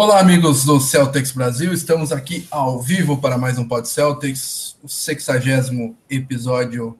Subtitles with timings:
[0.00, 1.72] Olá, amigos do Celtics Brasil.
[1.72, 6.96] Estamos aqui ao vivo para mais um Pod Celtics, o 60 episódio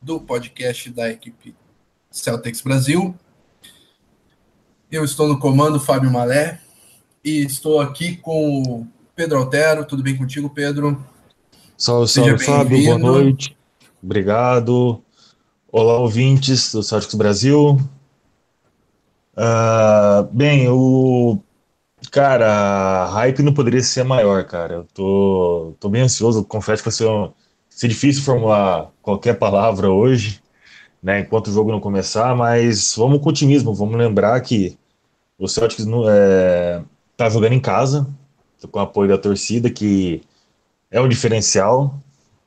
[0.00, 1.54] do podcast da equipe
[2.10, 3.14] Celtics Brasil.
[4.90, 6.58] Eu estou no comando, Fábio Malé,
[7.22, 9.84] e estou aqui com o Pedro Altero.
[9.84, 11.04] Tudo bem contigo, Pedro?
[11.76, 12.82] Salve, salve, Fábio.
[12.82, 13.54] Boa noite.
[14.02, 15.02] Obrigado.
[15.70, 17.78] Olá, ouvintes do Celtics Brasil.
[19.36, 21.42] Uh, bem, o
[22.12, 22.46] Cara,
[23.04, 24.74] a hype não poderia ser maior, cara.
[24.74, 27.32] Eu tô, tô bem ansioso, confesso que vai ser, um,
[27.68, 30.40] ser difícil formular qualquer palavra hoje,
[31.02, 34.78] né, enquanto o jogo não começar, mas vamos com otimismo, vamos lembrar que
[35.38, 36.82] o Celtics é,
[37.16, 38.08] tá jogando em casa,
[38.70, 40.22] com o apoio da torcida, que
[40.90, 41.94] é um diferencial,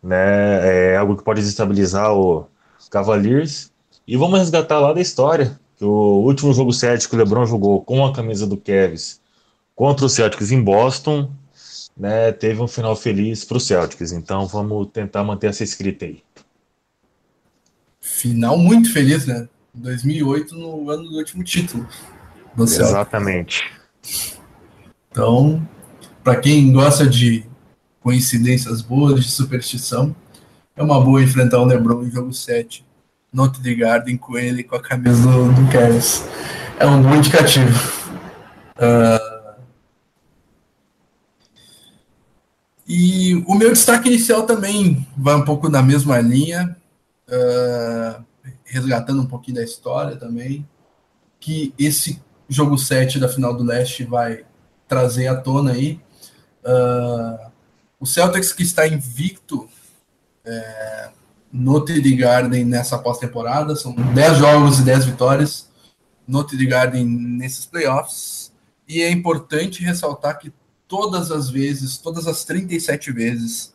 [0.04, 2.48] né, é algo que pode desestabilizar o
[2.90, 3.72] Cavaliers,
[4.08, 7.82] e vamos resgatar lá da história, que o último jogo 7 que o LeBron jogou
[7.84, 9.21] com a camisa do Cavs
[9.82, 11.32] contra o Celtics em Boston,
[11.98, 14.12] né, teve um final feliz para o Celtics.
[14.12, 16.22] Então vamos tentar manter essa escrita aí.
[18.00, 19.50] Final muito feliz, né?
[19.74, 21.88] 2008 no ano do último título
[22.56, 22.92] do Celtics.
[22.92, 23.72] Exatamente.
[25.10, 25.68] Então,
[26.24, 27.44] para quem gosta de
[28.02, 30.16] coincidências boas, de superstição,
[30.76, 32.86] é uma boa enfrentar o LeBron em jogo 7
[33.34, 36.24] no The Garden com ele com a camisa do, do Cavs.
[36.80, 38.02] É um bom indicativo.
[38.78, 39.21] Uh,
[42.94, 46.76] E o meu destaque inicial também vai um pouco na mesma linha,
[47.30, 48.22] uh,
[48.66, 50.68] resgatando um pouquinho da história também,
[51.40, 54.44] que esse jogo 7 da final do leste vai
[54.90, 56.02] trazer à tona aí.
[56.66, 57.50] Uh,
[57.98, 59.70] o Celtics que está invicto
[60.44, 61.12] é,
[61.50, 65.70] no TD Garden nessa pós-temporada, são 10 jogos e 10 vitórias
[66.28, 68.52] no TD Garden nesses playoffs,
[68.86, 70.52] e é importante ressaltar que
[70.92, 73.74] todas as vezes, todas as 37 vezes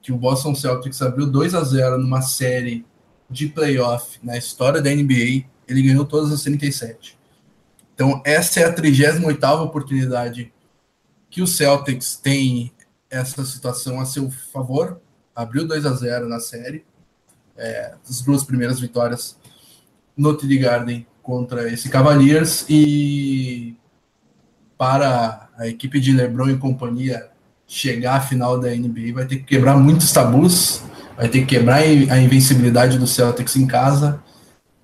[0.00, 2.86] que o Boston Celtics abriu 2 a 0 numa série
[3.28, 7.18] de playoff na história da NBA, ele ganhou todas as 37.
[7.94, 10.50] Então, essa é a 38ª oportunidade
[11.28, 12.72] que o Celtics tem
[13.10, 14.98] essa situação a seu favor.
[15.34, 16.86] Abriu 2 a 0 na série.
[17.54, 19.36] É, as duas primeiras vitórias
[20.16, 23.76] no TD Garden contra esse Cavaliers e
[24.76, 27.30] para a equipe de LeBron e companhia
[27.66, 30.82] chegar à final da NBA, vai ter que quebrar muitos tabus,
[31.16, 34.22] vai ter que quebrar a invencibilidade do Celtics em casa.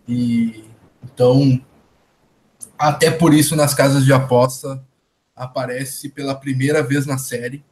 [0.08, 0.64] E
[1.02, 1.60] então,
[2.78, 4.82] até por isso nas casas de aposta
[5.34, 7.64] aparece pela primeira vez na série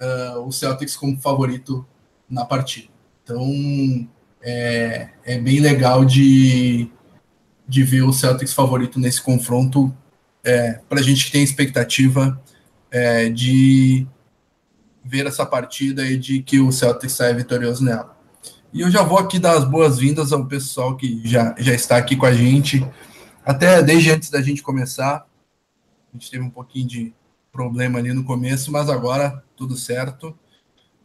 [0.00, 1.86] uh, o Celtics como favorito
[2.28, 2.88] na partida.
[3.22, 4.08] Então,
[4.40, 6.90] é, é bem legal de,
[7.66, 9.94] de ver o Celtics favorito nesse confronto
[10.48, 12.40] é, para a gente que tem expectativa
[12.90, 14.06] é, de
[15.04, 18.16] ver essa partida e de que o Celtics saia vitorioso nela.
[18.72, 22.16] E eu já vou aqui dar as boas-vindas ao pessoal que já, já está aqui
[22.16, 22.86] com a gente,
[23.44, 25.26] até desde antes da gente começar.
[26.14, 27.14] A gente teve um pouquinho de
[27.52, 30.28] problema ali no começo, mas agora tudo certo.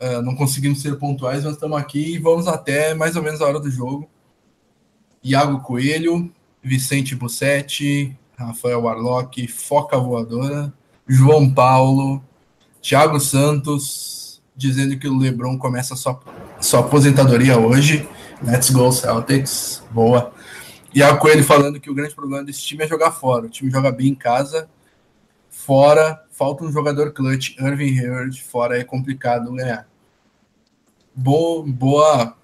[0.01, 3.45] Uh, não conseguimos ser pontuais, mas estamos aqui e vamos até mais ou menos a
[3.45, 4.09] hora do jogo.
[5.21, 10.73] Iago Coelho, Vicente Bussetti, Rafael Warlock, Foca Voadora,
[11.07, 12.23] João Paulo,
[12.81, 16.19] Thiago Santos, dizendo que o LeBron começa sua,
[16.59, 18.07] sua aposentadoria hoje.
[18.41, 19.83] Let's go, Celtics.
[19.91, 20.33] Boa.
[20.93, 23.45] E a Coelho falando que o grande problema desse time é jogar fora.
[23.45, 24.69] O time joga bem em casa,
[25.49, 27.57] fora falta um jogador clutch.
[27.59, 29.87] Irving Hayward, fora é complicado ganhar.
[31.15, 32.35] Boa, boa,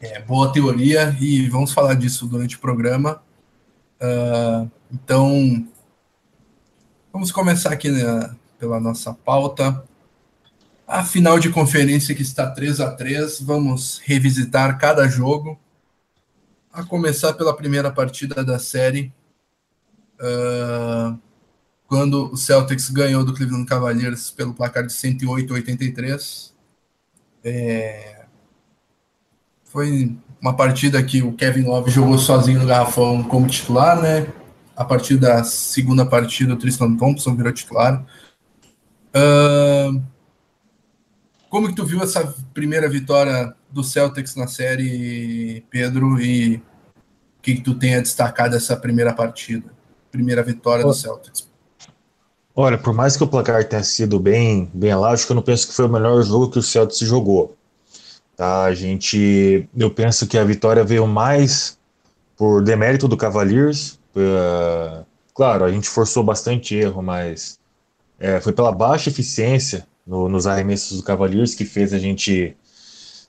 [0.00, 3.22] é, boa teoria e vamos falar disso durante o programa.
[4.00, 5.68] Uh, então,
[7.12, 9.84] vamos começar aqui né, pela nossa pauta.
[10.86, 15.58] A final de conferência que está 3 a 3 vamos revisitar cada jogo.
[16.72, 19.12] A começar pela primeira partida da série,
[20.20, 21.18] uh,
[21.86, 26.54] quando o Celtics ganhou do Cleveland Cavaliers pelo placar de 108 a 83.
[27.42, 28.26] É,
[29.64, 34.26] foi uma partida que o Kevin Love jogou sozinho no garrafão como titular, né?
[34.74, 38.04] A partir da segunda partida, o Tristan Thompson virou titular.
[39.14, 40.02] Uh,
[41.50, 46.18] como que tu viu essa primeira vitória do Celtics na série, Pedro?
[46.20, 49.70] E o que, que tu tem a destacar dessa primeira partida?
[50.10, 51.50] Primeira vitória do Celtics.
[52.54, 55.74] Olha, por mais que o placar tenha sido bem, bem elástico, eu não penso que
[55.74, 57.56] foi o melhor jogo que o Celtics jogou.
[58.40, 58.64] Tá?
[58.64, 61.78] A gente, eu penso que a vitória veio mais
[62.38, 65.04] por demérito do Cavaliers, uh,
[65.34, 67.58] claro, a gente forçou bastante erro, mas
[68.18, 72.56] é, foi pela baixa eficiência no, nos arremessos do Cavaliers que fez a gente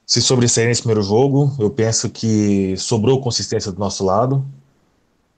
[0.05, 1.53] se sobressair nesse primeiro jogo.
[1.59, 4.45] Eu penso que sobrou consistência do nosso lado,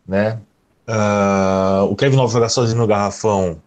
[0.07, 0.39] né?
[0.87, 3.59] Uh, o Kevin Love jogar sozinho no garrafão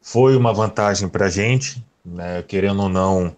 [0.00, 2.44] foi uma vantagem para a gente, né?
[2.44, 3.34] Querendo ou não,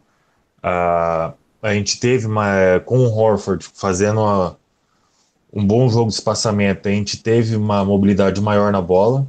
[0.58, 1.32] uh,
[1.62, 4.56] a gente teve uma, com o Horford fazendo uma,
[5.52, 9.26] um bom jogo de espaçamento, a gente teve uma mobilidade maior na bola.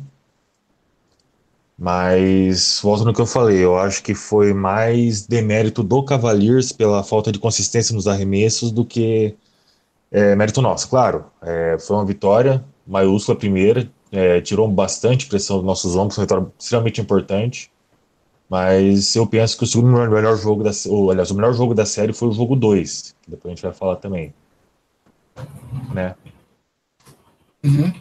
[1.82, 7.04] Mas volto no que eu falei, eu acho que foi mais demérito do Cavaliers pela
[7.04, 9.34] falta de consistência nos arremessos do que
[10.12, 10.90] é, mérito nosso.
[10.90, 16.26] Claro, é, foi uma vitória maiúscula primeira, é, tirou bastante pressão dos nossos ombros, uma
[16.26, 17.72] vitória extremamente importante.
[18.50, 21.86] Mas eu penso que o segundo melhor jogo da ou, aliás, o melhor jogo da
[21.86, 24.34] série foi o jogo 2, que depois a gente vai falar também.
[25.94, 26.16] Né?
[27.64, 27.94] Uhum.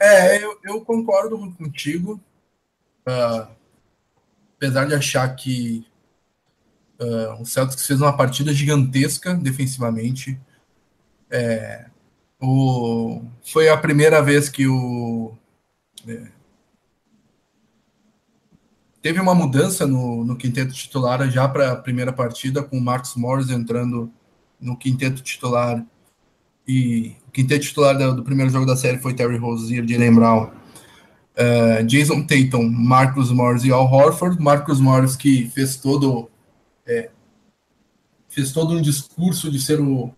[0.00, 2.20] É, eu, eu concordo contigo.
[3.06, 3.46] Uh,
[4.56, 5.86] apesar de achar que
[6.98, 10.40] uh, o Celtics fez uma partida gigantesca defensivamente.
[11.30, 11.86] É,
[12.40, 15.34] o, foi a primeira vez que o.
[16.06, 16.28] É,
[19.04, 23.14] teve uma mudança no, no quinteto titular já para a primeira partida, com o Marcos
[23.16, 24.10] Morris entrando
[24.58, 25.84] no quinteto titular.
[26.66, 30.44] E o quinteto titular do, do primeiro jogo da série foi Terry Rozier, Jalen Brown,
[30.44, 34.42] uh, Jason Tatum, Marcus Morris e Al Horford.
[34.42, 36.30] Marcus Morris que fez todo
[36.86, 37.10] é,
[38.30, 40.14] fez todo um discurso de ser o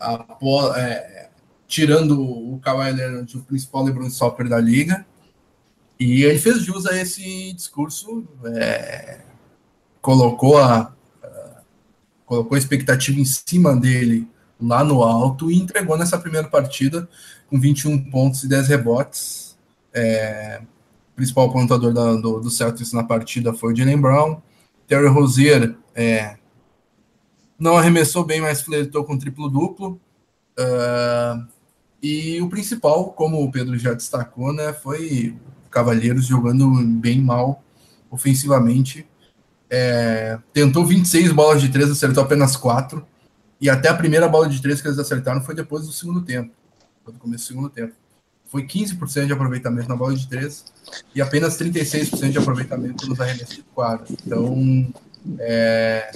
[0.00, 0.26] a,
[0.78, 1.28] é,
[1.68, 5.04] tirando o Kawhi Leonard, o principal LeBron Stopper da liga.
[5.98, 9.20] E ele fez jus a esse discurso, é,
[10.00, 11.60] colocou a, a,
[12.24, 14.28] colocou a expectativa em cima dele
[14.60, 17.08] lá no alto e entregou nessa primeira partida
[17.48, 19.56] com 21 pontos e 10 rebotes.
[19.92, 20.60] É,
[21.14, 24.40] principal pontuador da, do, do Celtics na partida foi o Jalen Brown.
[24.86, 26.36] Terry Rozier é,
[27.58, 29.98] não arremessou bem, mas flertou com triplo-duplo.
[30.58, 31.46] Uh,
[32.02, 35.34] e o principal, como o Pedro já destacou, né, foi
[35.76, 37.62] Cavaleiros jogando bem mal
[38.10, 39.06] ofensivamente.
[39.68, 43.04] É, tentou 26 bolas de três, acertou apenas 4.
[43.60, 46.52] E até a primeira bola de três que eles acertaram foi depois do segundo tempo,
[47.04, 47.92] do começo do segundo tempo
[48.46, 50.64] foi 15% de aproveitamento na bola de três
[51.14, 54.06] e apenas 36% de aproveitamento nos arremessos de quadra.
[54.10, 54.92] Então,
[55.40, 56.10] é,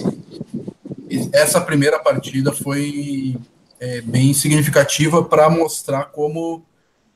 [1.33, 3.37] essa primeira partida foi
[3.79, 6.63] é, bem significativa para mostrar como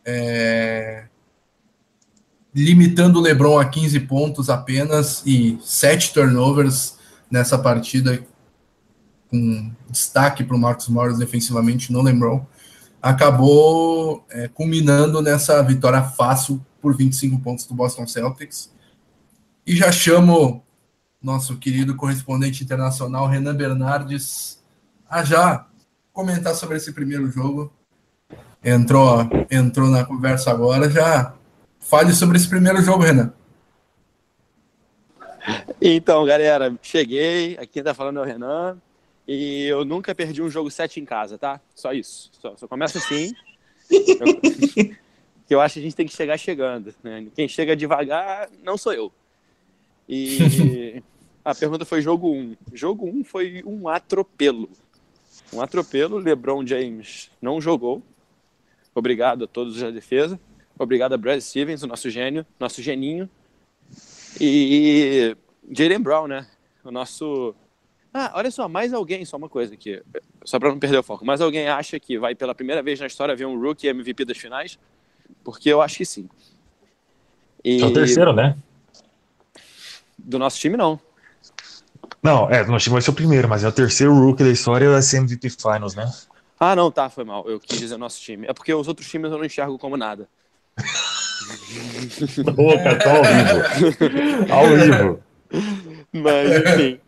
[0.03, 1.05] é,
[2.55, 6.97] limitando o LeBron a 15 pontos apenas e 7 turnovers
[7.29, 8.25] nessa partida
[9.29, 12.45] com destaque para o Marcos Morris defensivamente no LeBron
[13.05, 18.71] acabou é, culminando nessa vitória fácil por 25 pontos do Boston Celtics.
[19.63, 20.63] E já chamo
[21.21, 24.59] nosso querido correspondente internacional Renan Bernardes
[25.07, 25.67] a já
[26.11, 27.71] comentar sobre esse primeiro jogo.
[28.63, 29.19] Entrou,
[29.51, 31.35] entrou na conversa agora, já
[31.85, 33.31] fale sobre esse primeiro jogo, Renan.
[35.81, 37.57] Então, galera, cheguei.
[37.57, 38.77] Aqui tá falando é o Renan.
[39.27, 41.59] E eu nunca perdi um jogo 7 em casa, tá?
[41.73, 42.31] Só isso.
[42.39, 43.33] Só, só começa assim.
[43.89, 44.39] eu,
[45.47, 46.93] que eu acho que a gente tem que chegar chegando.
[47.03, 47.27] Né?
[47.35, 49.11] Quem chega devagar não sou eu.
[50.07, 51.01] E
[51.43, 52.55] a pergunta foi jogo 1.
[52.73, 54.69] Jogo 1 foi um atropelo.
[55.53, 56.17] Um atropelo.
[56.17, 58.01] LeBron James não jogou.
[58.93, 60.39] Obrigado a todos da defesa.
[60.77, 63.29] Obrigado a Brad Stevens, o nosso gênio, nosso geninho.
[64.39, 65.35] E
[65.71, 66.47] Jalen Brown, né?
[66.83, 67.55] O nosso
[68.17, 70.01] ah, olha só, mais alguém, só uma coisa aqui,
[70.45, 71.25] só para não perder o foco.
[71.25, 74.37] Mais alguém acha que vai pela primeira vez na história ver um rookie MVP das
[74.37, 74.79] finais?
[75.43, 76.29] Porque eu acho que sim.
[77.61, 77.81] E...
[77.81, 78.55] É o terceiro, né?
[80.17, 80.97] Do nosso time, não.
[82.23, 84.49] Não, é, do nosso time vai ser o primeiro, mas é o terceiro rookie da
[84.49, 86.09] história da MVP Finals, né?
[86.57, 87.45] Ah, não, tá, foi mal.
[87.49, 88.47] Eu quis dizer nosso time.
[88.47, 90.29] É porque os outros times eu não enxergo como nada.
[92.57, 94.49] Ô, cara, tá ao vivo.
[94.51, 95.23] ao vivo.
[96.11, 96.99] Mas, enfim.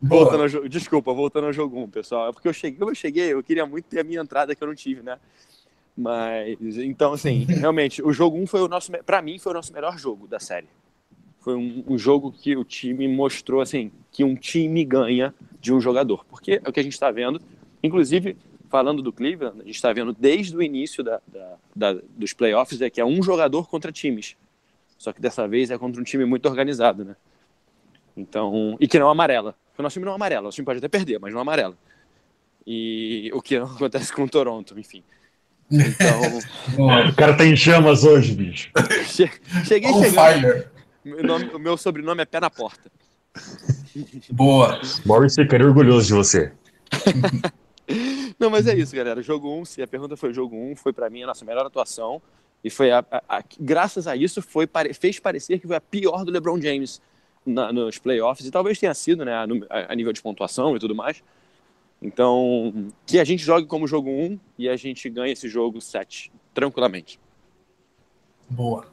[0.00, 2.28] Voltando ao jogo, desculpa, voltando ao jogo 1, pessoal.
[2.28, 4.68] É porque eu cheguei, eu cheguei, eu queria muito ter a minha entrada que eu
[4.68, 5.18] não tive, né?
[5.96, 9.72] Mas, então, assim, realmente, o jogo 1 foi o nosso, para mim, foi o nosso
[9.72, 10.68] melhor jogo da série.
[11.40, 15.80] Foi um, um, jogo que o time mostrou, assim, que um time ganha de um
[15.80, 16.24] jogador.
[16.24, 17.40] Porque é o que a gente está vendo,
[17.82, 18.36] inclusive,
[18.68, 22.80] falando do Cleveland, a gente está vendo desde o início da, da, da, dos playoffs,
[22.80, 24.36] é que é um jogador contra times.
[24.98, 27.16] Só que dessa vez é contra um time muito organizado, né?
[28.16, 29.54] Então, e que não amarela.
[29.68, 30.40] Porque o nosso time não amarela.
[30.42, 31.76] O nosso time pode até perder, mas não amarela.
[32.66, 35.02] E o que não acontece com o Toronto, enfim.
[35.70, 36.38] Então,
[37.10, 38.70] o cara tá em chamas hoje, bicho.
[39.64, 40.64] cheguei On chegando.
[41.04, 42.90] Meu nome- o meu sobrenome é Pé na Porta.
[44.30, 44.80] Boa.
[45.04, 46.52] Maurício ficaria orgulhoso de você.
[48.38, 49.22] Não, mas é isso, galera.
[49.22, 52.20] Jogo 1, se a pergunta foi jogo 1, foi pra mim a nossa melhor atuação.
[52.62, 56.24] E foi a, a- a- graças a isso foi, fez parecer que foi a pior
[56.24, 57.00] do LeBron James
[57.44, 58.46] na- nos playoffs.
[58.46, 59.46] E talvez tenha sido, né, a,
[59.88, 61.22] a- nível de pontuação e tudo mais.
[62.02, 66.30] Então, que a gente jogue como jogo 1 e a gente ganhe esse jogo 7,
[66.52, 67.18] tranquilamente.
[68.48, 68.86] Boa.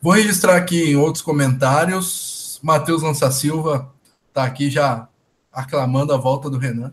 [0.00, 2.60] Vou registrar aqui outros comentários.
[2.62, 3.92] Matheus Lança Silva
[4.32, 5.08] tá aqui já
[5.50, 6.92] aclamando a volta do Renan.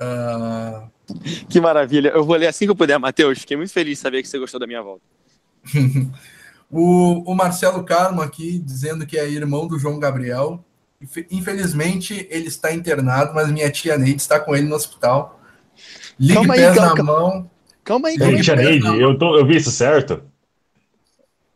[0.00, 0.88] Ah,
[1.48, 2.10] Que maravilha.
[2.10, 3.40] Eu vou ler assim que eu puder, Matheus.
[3.40, 5.02] Fiquei muito feliz de saber que você gostou da minha volta.
[6.70, 10.64] o, o Marcelo Carmo aqui dizendo que é irmão do João Gabriel.
[11.00, 15.40] Infe- Infelizmente ele está internado, mas minha tia Neide está com ele no hospital.
[16.18, 17.12] Ligue Calma aí, pés calma, na calma.
[17.20, 17.50] mão.
[17.84, 18.40] Calma aí, Ei, calma.
[18.40, 20.22] Tia Neide, eu, tô, eu vi isso certo?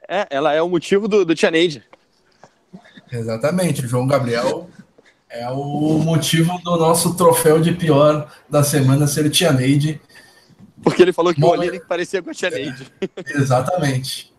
[0.08, 1.82] É, ela é o motivo do, do Tia Neide.
[3.10, 4.68] Exatamente, o João Gabriel
[5.32, 9.98] é o motivo do nosso troféu de pior da semana ser Tia Neide.
[10.82, 12.86] Porque ele falou que Bom, o Olírio parecia com a Tia Neide.
[13.34, 14.30] Exatamente.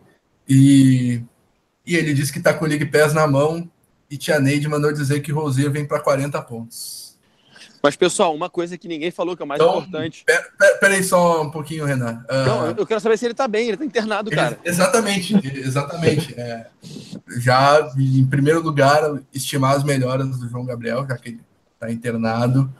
[0.48, 1.20] E,
[1.84, 3.68] e ele disse que tá com o League Pass na mão
[4.08, 7.03] e Tia Neide mandou dizer que o Rosier vem para 40 pontos.
[7.84, 10.24] Mas, pessoal, uma coisa que ninguém falou que é o mais Então, importante.
[10.24, 12.24] Pera, pera- pera só um pouquinho, Renan.
[12.30, 14.58] Ah, Não, eu quero saber se ele tá bem, ele tá internado, cara.
[14.64, 16.32] ex- Exatamente, exatamente.
[16.40, 16.66] É,
[17.40, 19.02] já, em primeiro lugar,
[19.34, 21.40] estimar as melhoras do João Gabriel, já que ele
[21.74, 22.72] está internado.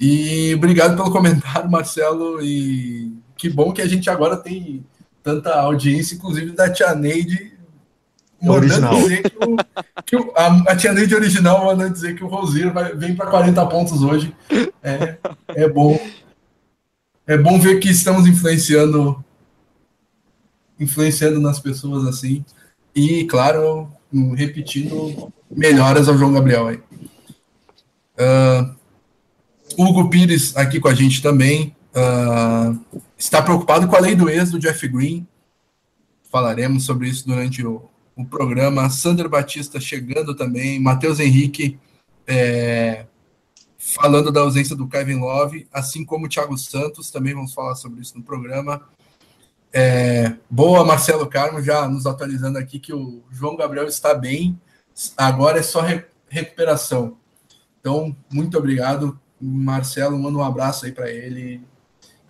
[0.00, 2.42] E obrigado pelo comentário, Marcelo.
[2.42, 4.84] E que bom que a gente agora tem
[5.22, 7.56] tanta audiência, inclusive da Tia Neide,
[8.40, 8.94] mandando Original.
[8.96, 9.56] dizer que, o,
[10.04, 13.30] que o- a, a Tia Neide original mandando dizer que o Rosier vai, vem para
[13.30, 14.34] 40 pontos hoje.
[14.82, 15.16] É,
[15.48, 15.98] é bom.
[17.26, 19.22] É bom ver que estamos influenciando
[20.80, 22.44] influenciando nas pessoas assim.
[22.94, 23.90] E, claro,
[24.36, 26.80] repetindo melhoras ao João Gabriel aí.
[28.16, 28.74] Ah,
[29.76, 31.74] Hugo Pires aqui com a gente também.
[31.94, 32.72] ah,
[33.16, 35.26] está preocupado com a lei do ex do Jeff Green.
[36.30, 37.82] Falaremos sobre isso durante o,
[38.22, 38.90] o programa.
[38.90, 40.80] Sander Batista chegando também.
[40.80, 41.78] Matheus Henrique
[42.26, 43.06] é,
[43.78, 47.10] falando da ausência do Kevin Love, assim como o Thiago Santos.
[47.10, 48.82] Também vamos falar sobre isso no programa.
[49.72, 54.58] É, boa, Marcelo Carmo, já nos atualizando aqui que o João Gabriel está bem.
[55.16, 57.16] Agora é só re- recuperação.
[57.80, 60.18] Então, muito obrigado, Marcelo.
[60.18, 61.60] Manda um abraço aí para ele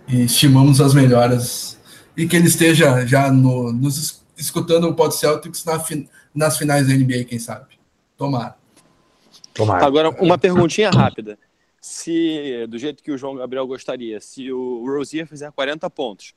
[0.06, 1.78] e estimamos as melhoras.
[2.16, 6.86] E que ele esteja já no- nos escutando o Pod Celtics na fin- nas finais
[6.88, 7.66] da NBA, quem sabe.
[8.16, 8.56] Tomara.
[9.52, 9.84] Tomara.
[9.84, 11.38] Agora, uma perguntinha rápida.
[11.80, 16.34] Se, do jeito que o João Gabriel gostaria, se o Rosier fizer 40 pontos,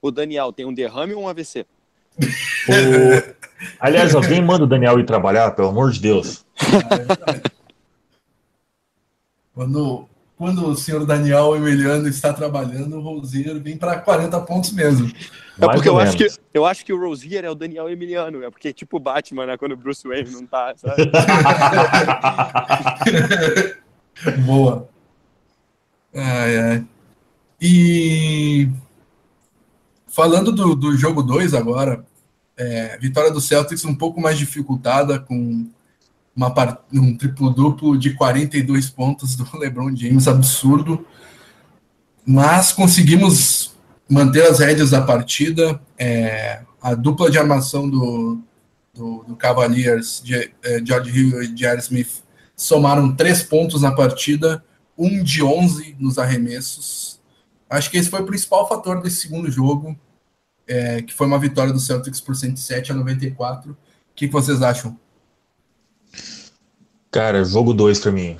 [0.00, 1.66] o Daniel tem um derrame ou um AVC?
[2.18, 3.34] O-
[3.80, 6.44] Aliás, alguém manda o Daniel ir trabalhar, pelo amor de Deus.
[9.54, 15.10] Quando, quando o senhor Daniel Emiliano está trabalhando, o Rosier vem para 40 pontos mesmo.
[15.60, 18.42] É porque eu acho, que, eu acho que o Rosier é o Daniel Emiliano.
[18.42, 19.56] É porque, tipo o Batman, né?
[19.56, 21.10] Quando o Bruce Wayne não tá, sabe?
[24.44, 24.88] Boa.
[26.14, 26.84] Ai, ai.
[27.60, 28.68] E
[30.08, 32.04] falando do, do jogo 2 agora,
[32.56, 35.66] é, vitória do Celtics um pouco mais dificultada, com
[36.34, 36.52] uma,
[36.92, 41.06] um triplo-duplo de 42 pontos do LeBron James, absurdo.
[42.26, 43.73] Mas conseguimos
[44.08, 45.80] manter as rédeas da partida.
[45.98, 48.42] é, a dupla de armação do,
[48.92, 52.22] do, do Cavaliers, de, é, George Hill e Jair Smith,
[52.54, 54.62] somaram três pontos na partida,
[54.96, 57.18] um de 11 nos arremessos.
[57.70, 59.98] Acho que esse foi o principal fator desse segundo jogo,
[60.68, 63.72] é, que foi uma vitória do Celtics por 107 a 94.
[63.72, 63.76] O
[64.14, 64.98] que, que vocês acham?
[67.10, 68.36] Cara, jogo 2 pra mim.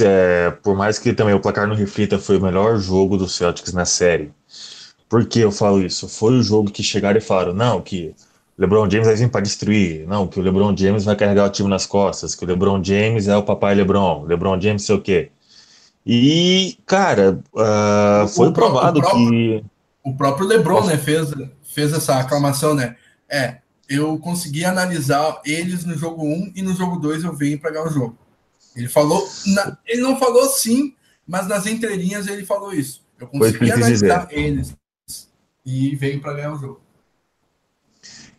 [0.00, 3.72] É, por mais que também o placar não reflita, foi o melhor jogo do Celtics
[3.72, 4.34] na série.
[5.08, 6.08] Por que eu falo isso?
[6.08, 8.14] Foi o jogo que chegaram e falaram, não, que
[8.58, 11.50] o LeBron James vai vir para destruir, não, que o LeBron James vai carregar o
[11.50, 15.00] time nas costas, que o LeBron James é o papai LeBron, LeBron James sei o
[15.00, 15.30] quê.
[16.04, 19.64] E, cara, O- foi o provado próprio- que
[20.04, 21.32] O próprio LeBron né, fez,
[21.64, 22.94] fez essa aclamação, né?
[23.28, 23.56] É,
[23.88, 27.86] eu consegui analisar eles no jogo 1 e no jogo 2 eu venho para ganhar
[27.86, 28.16] o jogo.
[28.76, 30.94] Ele falou, na- ele não falou sim,
[31.26, 33.02] mas nas entrelinhas ele falou isso.
[33.18, 34.74] Eu consegui analisar eles
[35.66, 36.80] e veio para ganhar o jogo.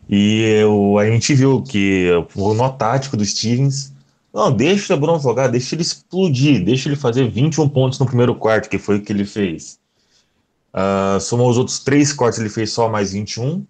[0.08, 3.92] E eu, a gente viu que o nó tático do Stevens,
[4.32, 8.34] não, deixa o LeBron jogar, deixa ele explodir, deixa ele fazer 21 pontos no primeiro
[8.34, 9.78] quarto, que foi o que ele fez.
[10.72, 13.66] Uh, somou os outros três cortes, ele fez só mais 21.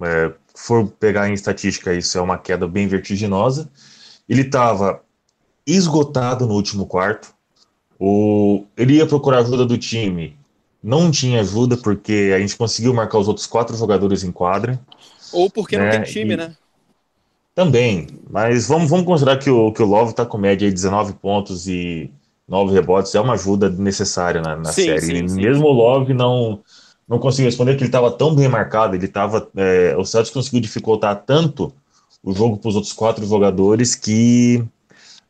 [0.00, 3.70] É, for pegar em estatística, isso é uma queda bem vertiginosa.
[4.28, 5.02] Ele estava
[5.66, 7.34] esgotado no último quarto.
[7.98, 10.36] O, ele ia procurar ajuda do time,
[10.84, 14.78] não tinha ajuda porque a gente conseguiu marcar os outros quatro jogadores em quadra.
[15.32, 15.84] Ou porque né?
[15.84, 16.36] não tem time, e...
[16.36, 16.54] né?
[17.54, 21.14] Também, mas vamos, vamos considerar que o, que o Love está com média de 19
[21.14, 22.10] pontos e
[22.46, 25.00] 9 rebotes, é uma ajuda necessária na, na sim, série.
[25.00, 25.40] Sim, sim.
[25.40, 26.60] Mesmo o Love não,
[27.08, 29.48] não conseguiu responder que ele estava tão bem marcado, ele estava.
[29.56, 31.72] É, o Celtics conseguiu dificultar tanto
[32.22, 34.62] o jogo para os outros quatro jogadores que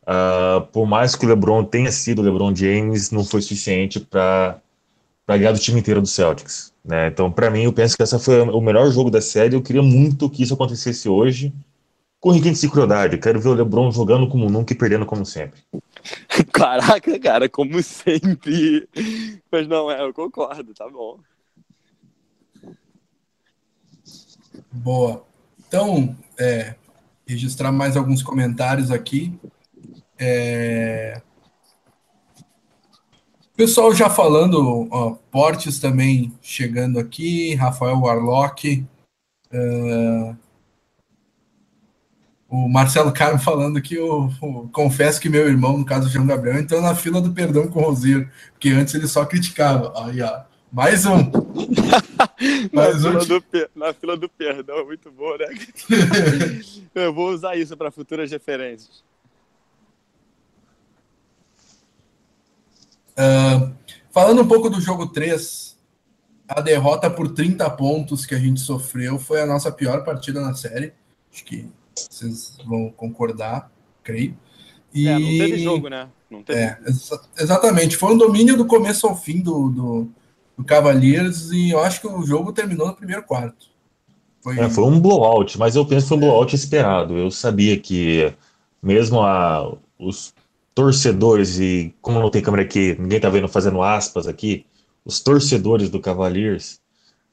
[0.04, 4.58] Uh, por mais que o LeBron tenha sido o LeBron James, não foi suficiente para
[5.26, 6.72] ganhar do time inteiro do Celtics.
[6.84, 7.08] Né?
[7.08, 9.56] Então, para mim, eu penso que essa foi o melhor jogo da série.
[9.56, 11.52] Eu queria muito que isso acontecesse hoje,
[12.20, 13.14] com requinte de crueldade.
[13.14, 15.60] Eu quero ver o LeBron jogando como nunca e perdendo como sempre.
[16.52, 18.88] Caraca, cara, como sempre.
[19.50, 21.18] Mas não é, eu concordo, tá bom.
[24.70, 25.24] Boa.
[25.66, 26.74] Então, é,
[27.26, 29.32] registrar mais alguns comentários aqui.
[30.18, 31.20] É...
[33.56, 38.84] Pessoal já falando, ó, Portes também chegando aqui, Rafael Warlock,
[39.52, 40.36] uh,
[42.48, 46.26] o Marcelo Carmo falando que eu, eu, confesso que meu irmão, no caso o João
[46.26, 49.92] Gabriel, entrou na fila do perdão com o Rosier, porque antes ele só criticava.
[50.04, 50.42] Aí, ó,
[50.72, 51.30] mais um.
[52.74, 53.20] mais na, um.
[53.20, 53.44] Fila do,
[53.74, 55.46] na fila do perdão, muito bom, né?
[56.92, 59.04] eu vou usar isso para futuras referências.
[63.16, 63.72] Uh,
[64.10, 65.76] falando um pouco do jogo 3,
[66.48, 70.54] a derrota por 30 pontos que a gente sofreu foi a nossa pior partida na
[70.54, 70.92] série.
[71.32, 73.70] Acho que vocês vão concordar,
[74.02, 74.36] creio.
[74.92, 75.08] E...
[75.08, 76.08] É, não teve jogo, né?
[76.30, 76.60] Não teve.
[76.60, 77.96] É, exa exatamente.
[77.96, 80.08] Foi um domínio do começo ao fim do, do,
[80.58, 83.72] do Cavaliers e eu acho que o jogo terminou no primeiro quarto.
[84.42, 87.16] Foi, é, foi um blowout, mas eu penso que foi um blowout esperado.
[87.16, 88.32] Eu sabia que
[88.82, 90.33] mesmo a, os
[90.74, 94.66] torcedores, e como não tem câmera aqui, ninguém tá vendo fazendo aspas aqui,
[95.04, 96.80] os torcedores do Cavaliers,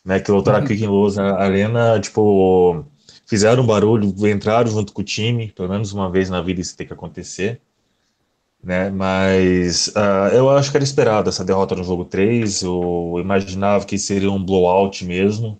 [0.05, 0.65] né, que lutaram uhum.
[0.65, 2.85] aqui em Los Arena, tipo,
[3.25, 6.85] fizeram barulho, entraram junto com o time, pelo menos uma vez na vida isso tem
[6.85, 7.61] que acontecer,
[8.63, 13.85] né, mas uh, eu acho que era esperado essa derrota no jogo 3, eu imaginava
[13.85, 15.59] que seria um blowout mesmo,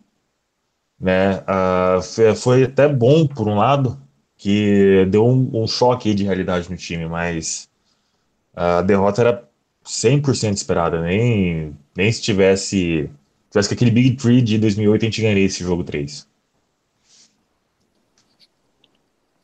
[1.00, 4.00] né, uh, foi até bom por um lado,
[4.38, 7.71] que deu um, um choque de realidade no time, mas
[8.56, 9.50] a derrota era
[9.86, 13.10] 100% esperada, nem, nem se tivesse,
[13.50, 16.30] tivesse que aquele Big Tree de 2008 a gente ganharia esse jogo 3.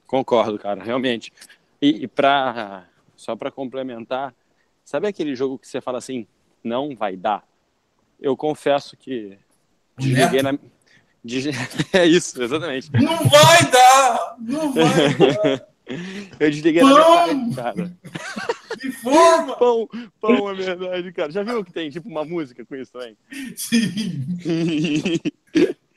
[0.05, 1.33] Concordo, cara, realmente.
[1.81, 4.33] E, e pra, só para complementar,
[4.83, 6.25] sabe aquele jogo que você fala assim,
[6.63, 7.43] não vai dar?
[8.19, 9.37] Eu confesso que
[9.97, 10.57] desliguei na.
[11.91, 12.89] É isso, exatamente.
[12.93, 14.35] Não vai dar!
[14.39, 14.85] Não vai
[15.35, 15.67] dar!
[16.39, 16.93] Eu desliguei Pão!
[16.93, 17.97] na metade, cara.
[18.77, 19.55] De forma!
[19.57, 21.31] Pão, pão é verdade, cara.
[21.31, 23.17] Já viu que tem tipo uma música com isso também?
[23.55, 25.19] Sim.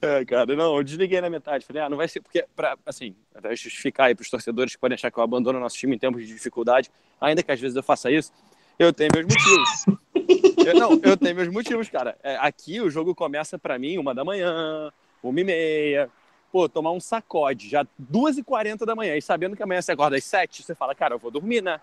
[0.00, 1.66] É, cara, não, eu desliguei na metade.
[1.66, 2.20] Falei, ah, não vai ser.
[2.20, 5.60] Porque, pra, assim, até justificar aí pros torcedores que podem achar que eu abandono o
[5.60, 8.32] nosso time em tempos de dificuldade, ainda que às vezes eu faça isso,
[8.78, 9.84] eu tenho meus motivos.
[10.66, 12.16] eu, não, eu tenho meus motivos, cara.
[12.22, 16.10] É, aqui o jogo começa para mim uma da manhã, uma e meia
[16.52, 20.24] pô, tomar um sacode já 2h40 da manhã e sabendo que amanhã você acorda às
[20.24, 21.80] 7, você fala, cara, eu vou dormir, né?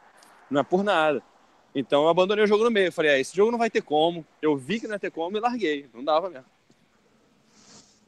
[0.49, 1.21] Não é por nada.
[1.73, 2.91] Então eu abandonei o jogo no meio.
[2.91, 4.25] Falei, ah, esse jogo não vai ter como.
[4.41, 5.89] Eu vi que não ia ter como e larguei.
[5.93, 6.45] Não dava mesmo.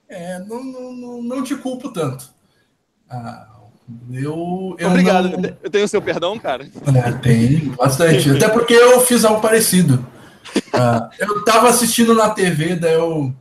[0.08, 2.32] É, não, não, não, não te culpo tanto.
[3.10, 3.47] Ah,
[4.12, 5.30] eu, eu Obrigado.
[5.30, 5.58] Não...
[5.63, 6.63] Eu tenho o seu perdão, cara?
[6.63, 8.30] É, tem, bastante.
[8.32, 10.06] Até porque eu fiz algo parecido.
[10.74, 13.34] Ah, eu tava assistindo na TV, daí eu.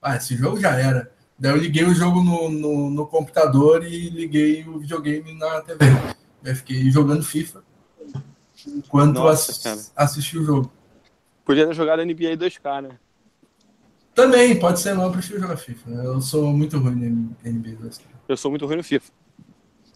[0.00, 1.11] Ah, esse jogo já era.
[1.42, 5.84] Daí eu liguei o jogo no, no, no computador e liguei o videogame na TV.
[6.44, 7.64] Eu fiquei jogando FIFA
[8.64, 10.72] enquanto Nossa, ass, assisti o jogo.
[11.44, 12.90] Podia ter jogado NBA 2K, né?
[14.14, 15.90] Também, pode ser, mas eu prefiro jogar FIFA.
[15.90, 18.02] Eu sou muito ruim no NBA 2K.
[18.28, 19.12] Eu sou muito ruim no FIFA.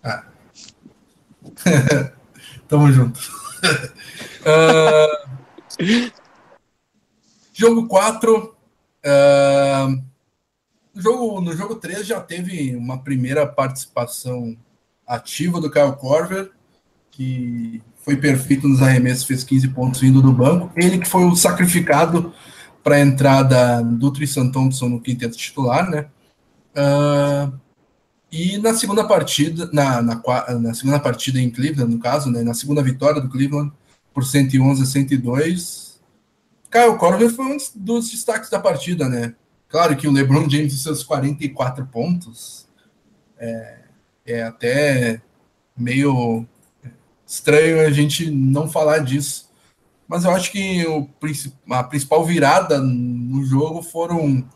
[0.02, 0.24] Ah.
[2.66, 3.20] Tamo junto.
[4.42, 5.28] uh...
[7.54, 8.56] Jogo 4.
[9.04, 10.15] Uh
[10.96, 14.56] no jogo, no jogo 3 já teve uma primeira participação
[15.06, 16.50] ativa do Kyle Corver,
[17.10, 20.72] que foi perfeito nos arremessos, fez 15 pontos vindo do banco.
[20.74, 22.32] Ele que foi o sacrificado
[22.82, 26.06] para a entrada do Tristan Thompson no quinteto titular, né?
[26.76, 27.52] Uh,
[28.32, 30.22] e na segunda partida, na, na,
[30.58, 32.42] na, segunda partida em Cleveland, no caso, né?
[32.42, 33.72] Na segunda vitória do Cleveland
[34.14, 35.86] por 111 a 102,
[36.70, 39.34] Cara, o Corver foi um dos destaques da partida, né?
[39.68, 42.66] Claro que o LeBron James e seus 44 pontos
[43.38, 43.78] é,
[44.24, 45.20] é até
[45.76, 46.46] meio
[47.26, 49.50] estranho a gente não falar disso.
[50.08, 51.08] Mas eu acho que o,
[51.70, 54.46] a principal virada no jogo foram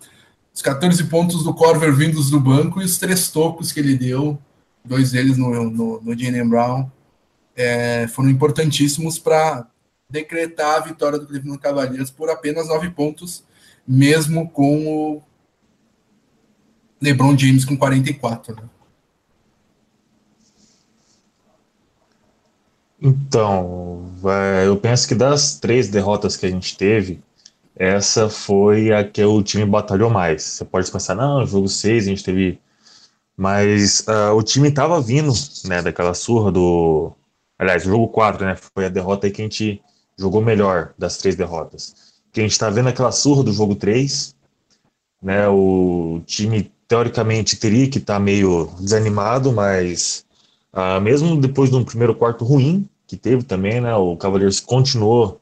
[0.54, 4.38] os 14 pontos do Corver vindos do banco e os três tocos que ele deu,
[4.84, 6.90] dois deles no, no, no Jalen Brown,
[7.56, 9.66] é, foram importantíssimos para
[10.08, 13.44] decretar a vitória do Cleveland Cavaliers por apenas nove pontos,
[13.90, 15.22] mesmo com o
[17.02, 18.54] LeBron James com 44.
[18.54, 18.62] Né?
[23.02, 24.08] Então,
[24.64, 27.20] eu penso que das três derrotas que a gente teve,
[27.74, 30.44] essa foi a que o time batalhou mais.
[30.44, 32.60] Você pode pensar, não, jogo 6 a gente teve.
[33.36, 35.32] Mas uh, o time estava vindo,
[35.64, 37.12] né, daquela surra do.
[37.58, 38.56] Aliás, jogo 4, né?
[38.56, 39.82] Foi a derrota que a gente
[40.16, 42.09] jogou melhor das três derrotas.
[42.32, 44.34] Que a gente está vendo aquela surra do jogo 3,
[45.22, 45.48] né?
[45.48, 50.24] O time, teoricamente, teria que estar tá meio desanimado, mas
[50.72, 53.94] uh, mesmo depois de um primeiro quarto ruim, que teve também, né?
[53.96, 55.40] O Cavaliers continuou,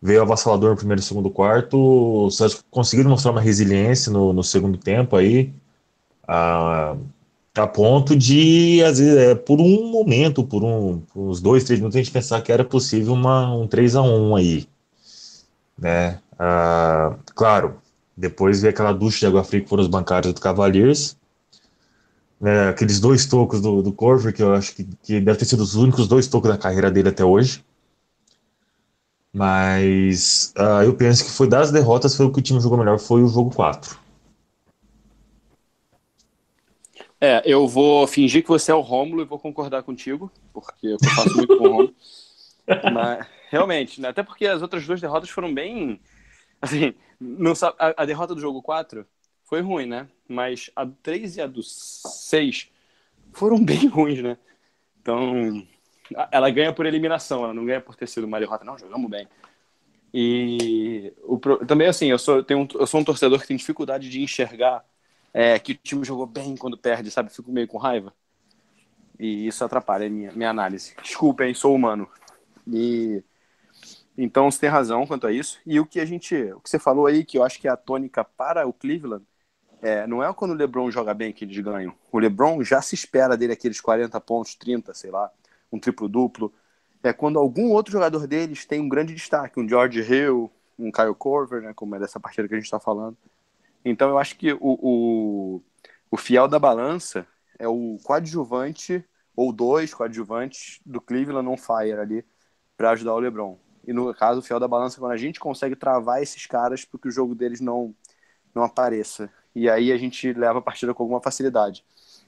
[0.00, 4.76] veio avassalador no primeiro e segundo quarto, só conseguiram mostrar uma resiliência no, no segundo
[4.78, 5.52] tempo aí,
[6.26, 6.96] a,
[7.54, 11.78] a ponto de, às vezes, é, por um momento, por, um, por uns dois, três
[11.78, 14.66] minutos, a gente pensar que era possível uma, um 3 a 1 aí,
[15.82, 16.20] né?
[16.38, 17.82] Ah, claro,
[18.16, 21.16] depois veio aquela ducha de água fria que foram os bancários do Cavaliers,
[22.40, 25.62] né, aqueles dois tocos do, do Corver, que eu acho que, que deve ter sido
[25.62, 27.64] os únicos dois tocos da carreira dele até hoje.
[29.32, 32.98] Mas uh, eu penso que foi das derrotas, foi o que o time jogou melhor,
[32.98, 33.98] foi o jogo 4.
[37.20, 40.98] É, eu vou fingir que você é o Rômulo e vou concordar contigo, porque eu
[41.14, 41.94] faço muito com o Rômulo.
[42.92, 46.00] Mas, realmente, né, até porque as outras duas derrotas foram bem.
[46.60, 49.06] Assim, não, a, a derrota do jogo 4
[49.44, 50.08] foi ruim, né?
[50.26, 52.70] Mas a 3 e a do 6
[53.32, 54.38] foram bem ruins, né?
[55.02, 55.66] Então,
[56.30, 58.64] ela ganha por eliminação, ela não ganha por ter sido uma derrota.
[58.64, 59.28] Não, jogamos bem.
[60.14, 64.08] E o, também, assim, eu sou, tenho um, eu sou um torcedor que tem dificuldade
[64.08, 64.84] de enxergar
[65.34, 67.30] é, que o time jogou bem quando perde, sabe?
[67.30, 68.14] Fico meio com raiva.
[69.18, 70.94] E isso atrapalha a minha, minha análise.
[71.02, 72.08] Desculpem, sou humano.
[72.66, 73.22] E
[74.16, 75.60] então você tem razão quanto a isso.
[75.66, 77.70] E o que a gente, o que você falou aí, que eu acho que é
[77.70, 79.24] a tônica para o Cleveland,
[79.80, 81.94] é, não é quando o LeBron joga bem que eles ganham.
[82.12, 85.30] O LeBron já se espera dele aqueles 40 pontos, 30, sei lá,
[85.72, 86.52] um triplo-duplo.
[87.02, 91.14] É quando algum outro jogador deles tem um grande destaque, um George Hill, um Kyle
[91.14, 93.16] Corver, né, como é dessa partida que a gente está falando.
[93.84, 95.62] Então eu acho que o, o,
[96.10, 97.26] o fiel da balança
[97.58, 102.24] é o coadjuvante, ou dois coadjuvantes do Cleveland on fire ali,
[102.76, 103.58] para ajudar o LeBron.
[103.86, 107.00] E no caso, o fiel da balança quando a gente consegue travar esses caras para
[107.00, 107.94] que o jogo deles não,
[108.54, 111.84] não apareça e aí a gente leva a partida com alguma facilidade.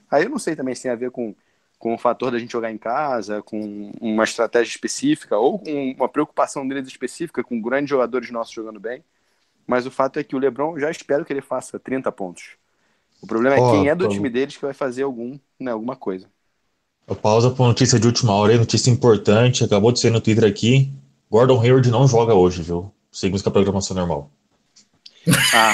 [0.09, 1.33] Aí eu não sei também se tem a ver com,
[1.79, 6.07] com o fator da gente jogar em casa, com uma estratégia específica, ou com uma
[6.07, 9.03] preocupação deles específica, com grandes jogadores nossos jogando bem.
[9.65, 12.51] Mas o fato é que o Lebron, já espero que ele faça 30 pontos.
[13.21, 15.95] O problema é oh, quem é do time deles que vai fazer algum, né, alguma
[15.95, 16.29] coisa.
[17.21, 20.91] Pausa para notícia de última hora, notícia importante, acabou de ser no Twitter aqui.
[21.29, 22.91] Gordon Hayward não joga hoje, viu?
[23.11, 24.31] Seguimos com a programação normal.
[25.53, 25.73] Ah.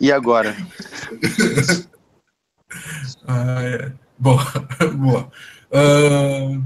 [0.00, 0.56] e agora?
[3.26, 3.92] Ah, é.
[4.18, 4.44] Boa,
[4.96, 5.32] boa.
[5.72, 6.62] Uh,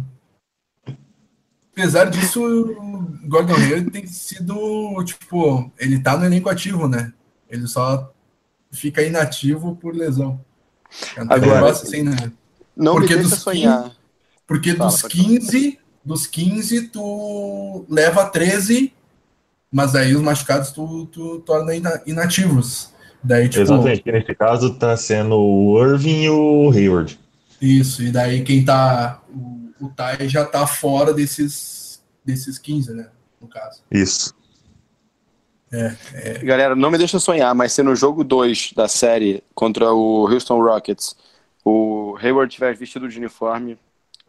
[1.72, 7.12] apesar disso, o Gordon Hayward tem sido, tipo, ele tá no elenco ativo, né?
[7.48, 8.12] Ele só
[8.70, 10.44] fica inativo por lesão.
[11.28, 12.32] Agora, assim, né?
[12.76, 13.84] Não porque me deixa sonhar.
[13.84, 13.96] 15,
[14.46, 18.94] porque Fala, dos 15, dos 15, tu leva 13
[19.70, 21.72] mas aí os machucados tu, tu torna
[22.06, 22.94] inativos.
[23.22, 27.18] Daí, tipo, Exatamente, nesse caso tá sendo o Irving e o Hayward.
[27.60, 29.20] Isso, e daí quem tá.
[29.28, 33.08] O, o Tai já tá fora desses, desses 15, né?
[33.40, 33.82] No caso.
[33.90, 34.34] Isso.
[35.72, 36.38] É, é...
[36.38, 40.62] Galera, não me deixa sonhar, mas se no jogo 2 da série contra o Houston
[40.62, 41.16] Rockets
[41.64, 43.76] o Hayward tiver vestido de uniforme,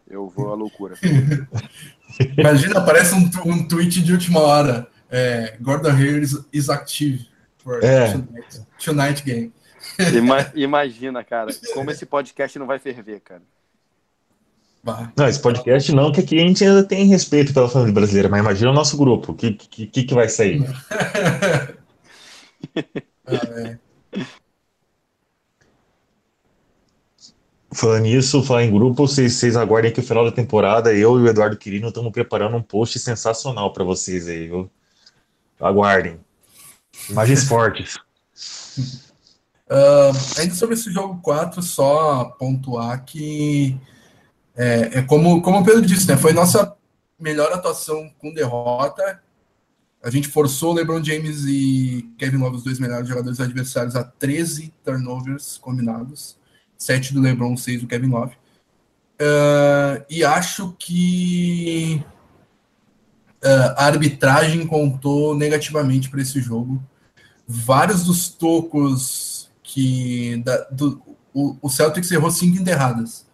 [0.10, 0.96] eu vou à loucura.
[2.38, 4.88] Imagina, aparece um, um tweet de última hora.
[5.10, 8.12] É, Gordon Hayward is, is active for é.
[8.12, 9.54] tonight, tonight game.
[10.14, 13.42] Ima, imagina, cara, como esse podcast não vai ferver, cara.
[15.18, 18.40] Não, esse podcast não, que aqui a gente ainda tem respeito pela família brasileira, mas
[18.40, 20.64] imagina o nosso grupo, o que, que, que, vai sair?
[23.28, 23.78] ah, é.
[27.78, 31.22] Falando nisso, falar em grupo, vocês, vocês aguardem que o final da temporada eu e
[31.22, 34.68] o Eduardo Quirino estamos preparando um post sensacional para vocês aí, viu?
[35.62, 36.20] Aguardem.
[37.08, 37.98] Imagens fortes.
[39.70, 40.10] Uh,
[40.42, 43.80] ainda sobre esse jogo 4, só pontuar que
[44.56, 46.18] é, é, como, como o Pedro disse, né?
[46.18, 46.76] Foi nossa
[47.20, 49.22] melhor atuação com derrota.
[50.02, 54.74] A gente forçou LeBron James e Kevin Love, os dois melhores jogadores adversários, a 13
[54.84, 56.37] turnovers combinados.
[56.78, 58.36] 7 do LeBron, 6 do Kevin Love.
[59.20, 62.04] Uh, e acho que
[63.44, 66.84] uh, a arbitragem contou negativamente para esse jogo.
[67.48, 70.38] Vários dos tocos que.
[70.46, 71.02] Da, do,
[71.34, 73.26] o, o Celtics errou cinco enterradas.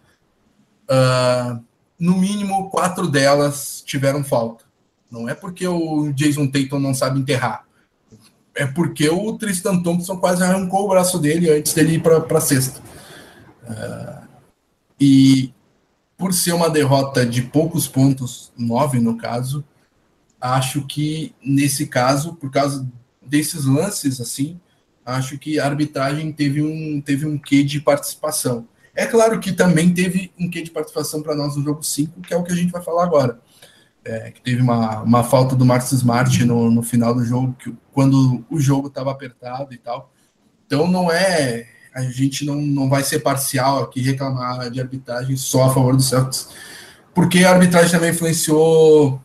[0.84, 1.62] Uh,
[1.98, 4.64] no mínimo, quatro delas tiveram falta.
[5.10, 7.64] Não é porque o Jason Tatum não sabe enterrar.
[8.54, 12.40] É porque o Tristan Thompson quase arrancou o braço dele antes dele ir para a
[12.40, 12.80] cesta.
[13.68, 14.28] Uh,
[15.00, 15.52] e
[16.16, 19.64] por ser uma derrota de poucos pontos, nove no caso,
[20.40, 22.86] acho que nesse caso, por causa
[23.20, 24.60] desses lances assim,
[25.04, 28.66] acho que a arbitragem teve um, teve um quê de participação.
[28.94, 32.32] É claro que também teve um quê de participação para nós no jogo 5, que
[32.32, 33.40] é o que a gente vai falar agora.
[34.04, 37.74] É, que teve uma, uma falta do Marcos Smart no, no final do jogo, que,
[37.90, 40.12] quando o jogo estava apertado e tal.
[40.66, 41.66] Então não é.
[41.94, 46.02] A gente não, não vai ser parcial aqui reclamar de arbitragem só a favor do
[46.02, 46.48] Celtics,
[47.14, 49.22] porque a arbitragem também influenciou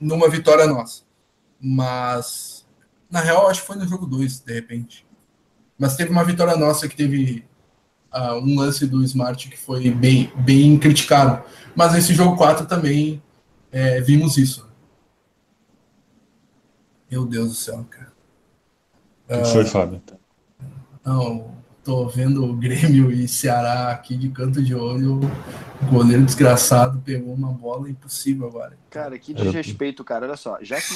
[0.00, 1.02] numa vitória nossa.
[1.60, 2.66] Mas,
[3.10, 5.06] na real, acho que foi no jogo 2, de repente.
[5.78, 7.44] Mas teve uma vitória nossa que teve
[8.12, 11.44] uh, um lance do Smart que foi bem, bem criticado.
[11.74, 13.22] Mas nesse jogo 4 também
[13.70, 14.68] é, vimos isso.
[17.10, 18.12] Meu Deus do céu, cara.
[19.28, 20.02] O que foi, Fábio?
[21.04, 25.20] Não, tô vendo o Grêmio e Ceará aqui de canto de olho.
[25.82, 28.78] O goleiro desgraçado pegou uma bola impossível agora.
[28.90, 30.26] Cara, que desrespeito, cara.
[30.26, 30.92] Olha só, já que.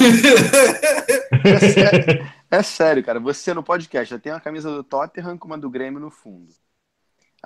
[1.44, 3.20] é, sério, é sério, cara.
[3.20, 6.55] Você no podcast já tem uma camisa do Tottenham com uma do Grêmio no fundo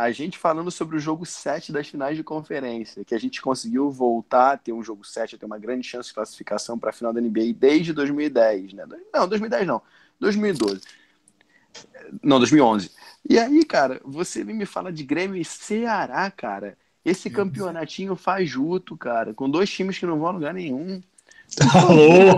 [0.00, 3.90] a gente falando sobre o jogo 7 das finais de conferência, que a gente conseguiu
[3.90, 6.92] voltar a ter um jogo 7, a ter uma grande chance de classificação para a
[6.92, 8.87] final da NBA desde 2010, né?
[9.12, 9.83] Não, 2010 não,
[10.18, 10.81] 2012.
[12.22, 12.90] Não, 2011.
[13.28, 16.76] E aí, cara, você me fala de Grêmio e Ceará, cara.
[17.04, 21.00] Esse campeonatinho fajuto, cara, com dois times que não vão a lugar nenhum.
[21.74, 22.37] Alô?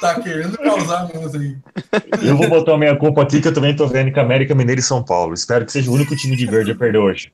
[0.00, 1.56] tá querendo causar mesmo aí.
[2.26, 4.80] Eu vou botar a minha culpa aqui, que eu também tô vendo que América Mineiro
[4.80, 5.34] e São Paulo.
[5.34, 7.32] Espero que seja o único time de verde a perder hoje.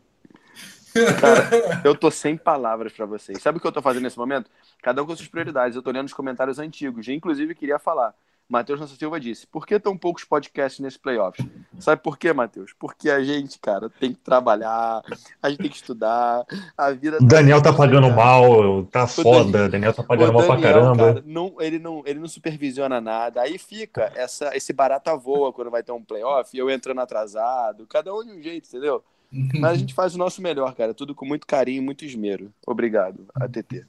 [1.20, 3.40] Cara, eu tô sem palavras para vocês.
[3.40, 4.50] Sabe o que eu tô fazendo nesse momento?
[4.82, 5.76] Cada um com suas prioridades.
[5.76, 7.08] Eu tô lendo os comentários antigos.
[7.08, 8.12] Inclusive, queria falar.
[8.50, 11.46] Matheus Nossa Silva disse: por que tão poucos podcasts nesse playoffs?
[11.78, 12.72] Sabe por quê, Matheus?
[12.76, 15.02] Porque a gente, cara, tem que trabalhar,
[15.40, 16.44] a gente tem que estudar,
[16.76, 17.18] a vida.
[17.20, 18.16] O Daniel tá pagando cara.
[18.16, 21.14] mal, tá foda, Daniel, Daniel tá pagando mal pra caramba.
[21.14, 23.40] Cara, não, ele, não, ele não supervisiona nada.
[23.40, 28.12] Aí fica essa, esse barata voa quando vai ter um playoff, eu entrando atrasado, cada
[28.12, 29.04] um de um jeito, entendeu?
[29.60, 32.52] Mas a gente faz o nosso melhor, cara, tudo com muito carinho, muito esmero.
[32.66, 33.86] Obrigado, ATT.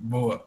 [0.00, 0.42] Boa.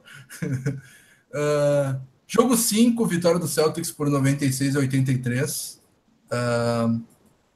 [1.32, 2.02] Uh...
[2.34, 5.82] Jogo 5, vitória do Celtics por 96 a 83.
[6.32, 7.02] Uh,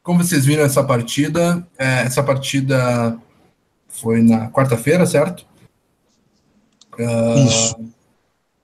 [0.03, 3.17] como vocês viram essa partida, é, essa partida
[3.88, 5.45] foi na quarta-feira, certo?
[6.99, 7.75] Uh, Isso.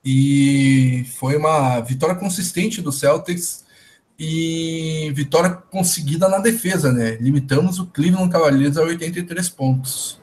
[0.04, 3.64] E foi uma vitória consistente do Celtics
[4.20, 7.16] e vitória conseguida na defesa, né?
[7.22, 10.20] Limitamos o Cleveland Cavaliers a 83 pontos.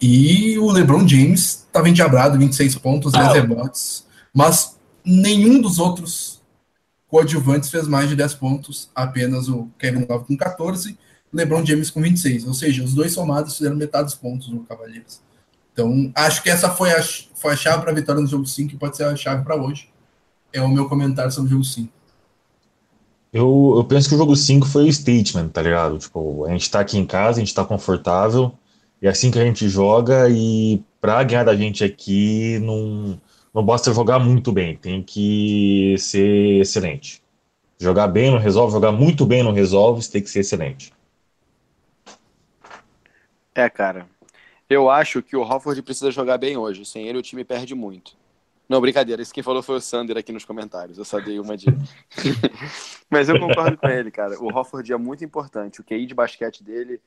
[0.00, 4.06] E o LeBron James estava endiabrado, 26 pontos, 10 rebotes.
[4.32, 6.42] Mas nenhum dos outros
[7.08, 10.98] coadjuvantes fez mais de 10 pontos, apenas o Kevin Love com 14,
[11.32, 12.46] LeBron James com 26.
[12.46, 15.20] Ou seja, os dois somados fizeram metade dos pontos no Cavaleiros.
[15.72, 18.74] Então, acho que essa foi a, foi a chave para a vitória no jogo 5
[18.74, 19.88] e pode ser a chave para hoje.
[20.52, 21.92] É o meu comentário sobre o jogo 5.
[23.32, 25.98] Eu, eu penso que o jogo 5 foi o statement, tá ligado?
[25.98, 28.52] Tipo, a gente tá aqui em casa, a gente tá confortável,
[29.00, 33.18] é assim que a gente joga, e pra ganhar da gente aqui, não
[33.54, 37.22] não basta jogar muito bem, tem que ser excelente.
[37.78, 40.92] Jogar bem não resolve, jogar muito bem não resolve, você tem que ser excelente.
[43.54, 44.06] É, cara.
[44.70, 46.86] Eu acho que o Hofford precisa jogar bem hoje.
[46.86, 48.16] Sem ele, o time perde muito.
[48.66, 49.20] Não, brincadeira.
[49.20, 50.96] Isso quem falou foi o Sander aqui nos comentários.
[50.96, 51.66] Eu só dei uma de.
[53.10, 54.40] Mas eu concordo com ele, cara.
[54.40, 55.80] O Hofford é muito importante.
[55.80, 57.00] O QI de basquete dele.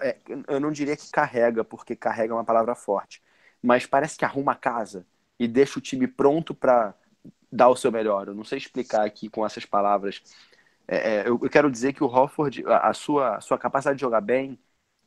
[0.00, 0.16] É,
[0.48, 3.20] eu não diria que carrega, porque carrega é uma palavra forte.
[3.60, 5.04] Mas parece que arruma a casa
[5.38, 6.94] e deixa o time pronto para
[7.50, 8.28] dar o seu melhor.
[8.28, 10.22] Eu não sei explicar aqui com essas palavras.
[10.88, 13.96] É, é, eu, eu, quero dizer que o Hofford, a, a, sua, a sua capacidade
[13.96, 14.58] de jogar bem,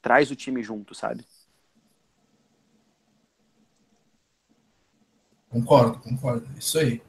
[0.01, 1.25] traz o time junto, sabe?
[5.49, 6.47] Concordo, concordo.
[6.57, 7.01] Isso aí.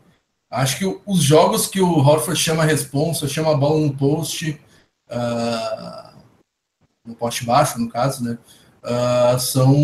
[0.49, 4.61] Acho que os jogos que o Horford chama responsa, chama a bola no post,
[5.11, 6.23] uh,
[7.05, 8.39] no poste baixo, no caso, né?
[8.85, 9.75] Uh, são,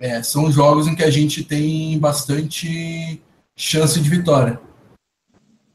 [0.00, 3.22] é, são jogos em que a gente tem bastante
[3.54, 4.58] chance de vitória.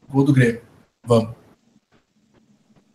[0.08, 0.60] Gol do Grêmio.
[1.04, 1.30] Vamos.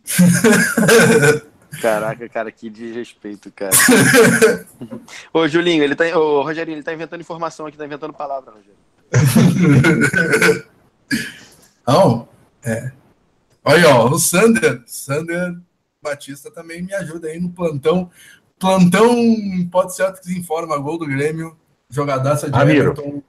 [1.80, 3.72] Caraca, cara, que desrespeito, cara.
[5.32, 6.04] Ô, Julinho, ele tá.
[6.18, 8.76] Ô, Rogerinho, ele tá inventando informação aqui, tá inventando palavra, Rogério.
[11.86, 12.28] Não,
[12.62, 12.92] é.
[13.64, 15.56] Olha, ó, o Sander, Sander
[16.02, 18.10] Batista também me ajuda aí no plantão.
[18.62, 19.12] Plantão
[19.72, 21.56] pode ser que informa gol do Grêmio,
[21.90, 22.92] jogadaça de Ramiro.
[22.92, 23.20] Everton.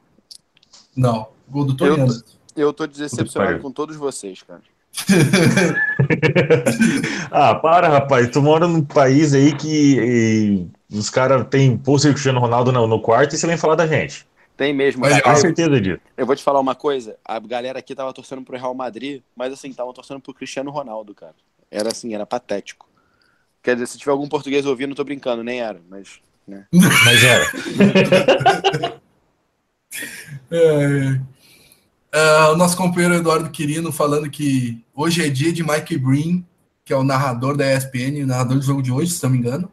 [0.96, 2.24] Não, gol do Tony Eu- Anderson.
[2.56, 4.62] Eu tô decepcionado com todos vocês, cara.
[7.32, 8.30] ah, para, rapaz.
[8.30, 12.86] Tu mora num país aí que eh, os caras têm pôster do Cristiano Ronaldo no,
[12.86, 14.28] no quarto e você vem falar da gente.
[14.56, 15.36] Tem mesmo, Mas, cara.
[15.36, 16.00] Ah, certeza disso.
[16.16, 19.52] Eu vou te falar uma coisa, a galera aqui tava torcendo pro Real Madrid, mas
[19.52, 21.34] assim, tava torcendo pro Cristiano Ronaldo, cara.
[21.72, 22.93] Era assim, era patético.
[23.64, 26.20] Quer dizer, se tiver algum português ouvindo, não tô brincando, nem era, mas.
[26.46, 26.68] Né?
[26.72, 27.46] Mas era.
[30.50, 31.20] É,
[32.12, 36.46] é, o nosso companheiro Eduardo Quirino falando que hoje é dia de Mike Breen,
[36.86, 39.38] que é o narrador da ESPN, o narrador do jogo de hoje, se não me
[39.38, 39.72] engano.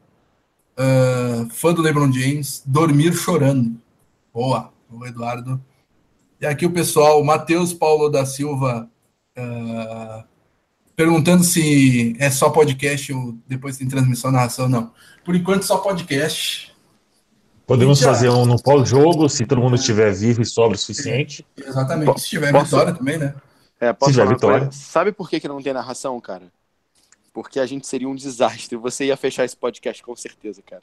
[0.76, 3.78] É, fã do LeBron James, dormir chorando.
[4.32, 5.62] Boa, o Eduardo.
[6.40, 8.88] E aqui o pessoal, Matheus Paulo da Silva,
[9.36, 10.24] é,
[10.96, 14.68] perguntando se é só podcast ou depois tem transmissão, narração.
[14.68, 14.92] Não.
[15.24, 16.74] Por enquanto, só podcast.
[17.66, 18.06] Podemos Já.
[18.08, 21.46] fazer um no pós-jogo, se todo mundo estiver vivo e sobra o suficiente.
[21.56, 22.20] Exatamente.
[22.20, 23.34] Se tiver Posso- vitória também, né?
[23.80, 24.66] É, posso Se tiver vitória.
[24.66, 24.72] coisa?
[24.72, 26.44] Sabe por que, que não tem narração, cara?
[27.32, 28.76] Porque a gente seria um desastre.
[28.76, 30.82] Você ia fechar esse podcast com certeza, cara.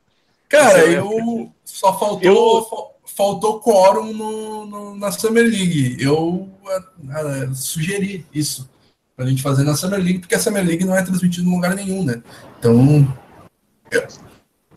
[0.50, 5.98] Cara, é- eu só faltou Eu- fa- faltou quórum no, no- na Summer League.
[6.02, 8.70] Eu ah, ah, sugeri isso
[9.18, 11.74] pra gente fazer na Summer League, porque a Summer League não é transmitida em lugar
[11.74, 12.22] nenhum, né?
[12.60, 13.08] Então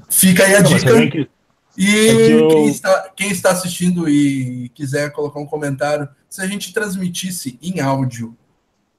[0.08, 1.28] fica aí a dica.
[1.76, 6.72] E é quem, está, quem está assistindo e quiser colocar um comentário, se a gente
[6.72, 8.34] transmitisse em áudio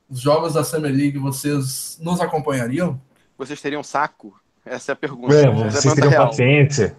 [0.08, 3.02] os jogos da Summer League, vocês nos acompanhariam?
[3.38, 4.40] Vocês teriam saco?
[4.64, 5.34] Essa é a pergunta.
[5.34, 6.28] É, é vocês teriam real.
[6.28, 6.96] paciência.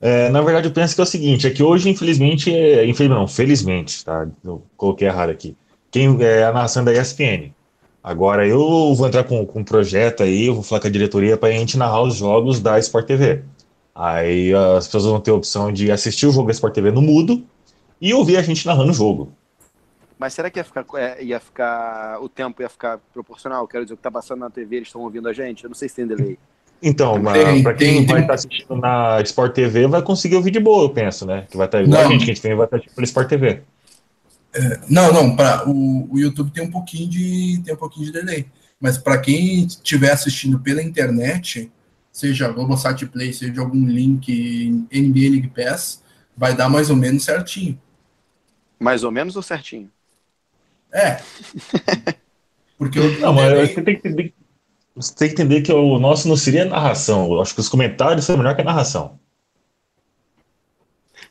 [0.00, 3.18] É, na verdade, eu penso que é o seguinte: é que hoje, infelizmente, é, infelizmente,
[3.20, 4.26] não, felizmente, tá?
[4.42, 5.56] Eu coloquei errado aqui.
[5.96, 7.54] Quem é a narração da ESPN.
[8.04, 11.38] Agora eu vou entrar com, com um projeto aí, eu vou falar com a diretoria
[11.38, 13.42] para a gente narrar os jogos da Sport TV.
[13.94, 17.00] Aí as pessoas vão ter a opção de assistir o jogo da Sport TV no
[17.00, 17.42] mudo
[17.98, 19.32] e ouvir a gente narrando o jogo.
[20.18, 22.20] Mas será que ia ficar, é, ia ficar.
[22.20, 23.66] O tempo ia ficar proporcional?
[23.66, 25.64] Quero dizer, o que tá passando na TV, eles estão ouvindo a gente?
[25.64, 26.38] Eu não sei se tem delay.
[26.82, 28.22] Então, Tem, para quem tem, vai tem.
[28.22, 31.46] estar assistindo na Sport TV, vai conseguir ouvir de boa, eu penso, né?
[31.50, 32.10] Que vai estar igual Não.
[32.10, 33.62] a gente, que a gente também vai estar pela Sport TV.
[34.88, 38.46] Não, não, para o, o YouTube tem um pouquinho de tem um pouquinho de delay,
[38.80, 41.70] mas para quem estiver assistindo pela internet,
[42.12, 46.02] seja Globosat Play, seja algum link NBA League Pass,
[46.36, 47.78] vai dar mais ou menos certinho.
[48.78, 49.90] Mais ou menos ou certinho?
[50.92, 51.20] É.
[52.78, 54.34] Porque o Não, mas delay- você tem que entender,
[54.94, 57.32] você tem que entender que o nosso não seria narração.
[57.32, 59.18] Eu acho que os comentários são melhor que a narração.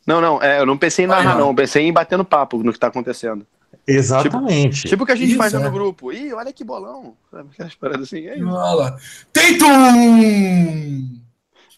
[0.05, 1.39] Não, não, é, eu não pensei em narrar, ó.
[1.39, 1.47] não.
[1.49, 3.45] Eu pensei em bater no papo no que tá acontecendo.
[3.87, 4.87] Exatamente.
[4.87, 5.59] Tipo o que a gente Isso, faz é.
[5.59, 6.11] no grupo.
[6.11, 7.15] Ih, olha que bolão.
[7.31, 8.25] Sabe aquelas paradas assim?
[8.25, 8.33] É.
[8.43, 8.97] Olha lá.
[9.33, 11.19] Tatum!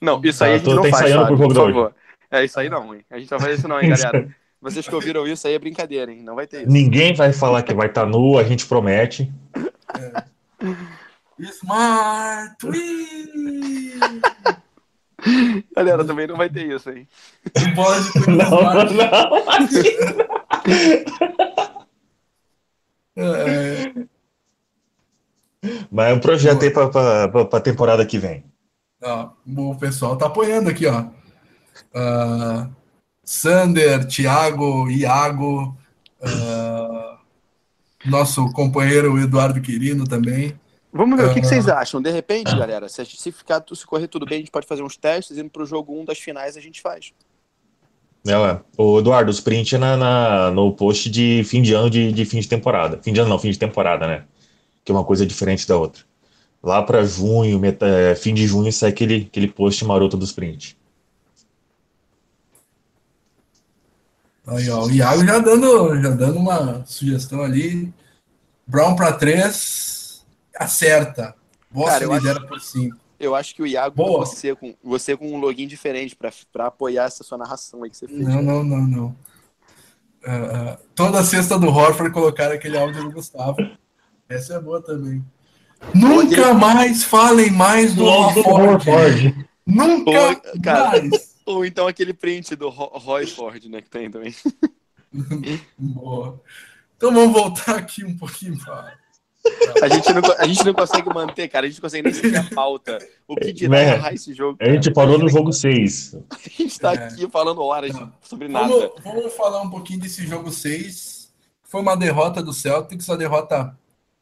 [0.02, 1.94] Não, isso aí Tá, a gente tô- não faz, pro por de favor.
[2.30, 3.02] É isso aí não, hein?
[3.10, 4.36] A gente não vai fazer isso não, hein, galera.
[4.62, 6.22] Vocês que ouviram isso aí é brincadeira, hein?
[6.24, 6.72] Não vai ter isso.
[6.72, 9.32] Ninguém vai falar que vai estar nu, a gente promete.
[11.40, 12.56] Smart!
[12.66, 13.94] Ui!
[15.76, 17.08] Galera, também não vai ter isso, hein?
[17.76, 18.62] Bola de coisa Não,
[18.94, 19.48] não.
[23.20, 23.92] É,
[25.92, 26.88] Mas é um projeto aí para
[27.58, 28.44] a temporada que vem.
[29.04, 31.06] ó, o pessoal tá apoiando aqui, ó.
[31.94, 32.70] Ah,
[33.24, 35.76] Sander, Thiago, Iago,
[36.22, 37.18] ah,
[38.06, 40.60] nosso companheiro Eduardo Quirino também.
[40.92, 41.50] Vamos ver, o que, que Ah.
[41.50, 42.02] vocês acham?
[42.02, 44.96] De repente, galera, se, se, ficar, se correr tudo bem, a gente pode fazer uns
[44.98, 47.12] testes, indo pro jogo 1 das finais a gente faz.
[48.26, 48.60] É, ué.
[48.78, 52.26] Ô, Eduardo, os print é na, na- no post de fim de ano de, de
[52.26, 53.00] fim de temporada.
[53.02, 54.26] Fim de ano não, fim de temporada, né?
[54.84, 56.04] Que é uma coisa diferente da outra.
[56.64, 60.76] Lá para junho, meta- é, fim de junho, sai aquele, aquele post maroto dos print.
[64.46, 67.94] Aí, ó, o Iago já dando, já dando uma sugestão ali.
[68.66, 69.97] Brown para três,
[70.60, 71.36] acerta.
[71.70, 72.98] Boston Cara, eu lidera por cinco.
[73.20, 74.26] Eu acho que o Iago, Boa.
[74.26, 77.98] você com, você com um login diferente pra, pra apoiar essa sua narração aí que
[77.98, 78.20] você fez.
[78.20, 79.08] Não, não, não, não.
[79.08, 83.58] uh, toda a cesta do Horford colocar aquele áudio do Gustavo.
[84.30, 85.26] Essa é boa também.
[85.94, 89.48] Nunca mais falem mais do Horford.
[89.66, 91.38] Nunca ou, cara, mais.
[91.48, 94.36] Ou então aquele print do Roy Ford, né, que tem também.
[95.80, 96.42] boa.
[96.98, 98.98] Então vamos voltar aqui um pouquinho para
[99.82, 101.66] a gente, não, a gente não consegue manter, cara.
[101.66, 103.00] A gente não consegue nem seguir a pauta.
[103.28, 104.14] O que dirá né?
[104.14, 104.58] esse jogo?
[104.58, 104.72] Cara?
[104.72, 106.16] A gente parou no jogo 6.
[106.30, 107.08] A gente tá é.
[107.08, 108.12] aqui falando horas não.
[108.22, 108.68] sobre nada.
[108.68, 111.32] Vamos, vamos, falar um pouquinho desse jogo 6.
[111.64, 113.78] Foi uma derrota do Celtics, a derrota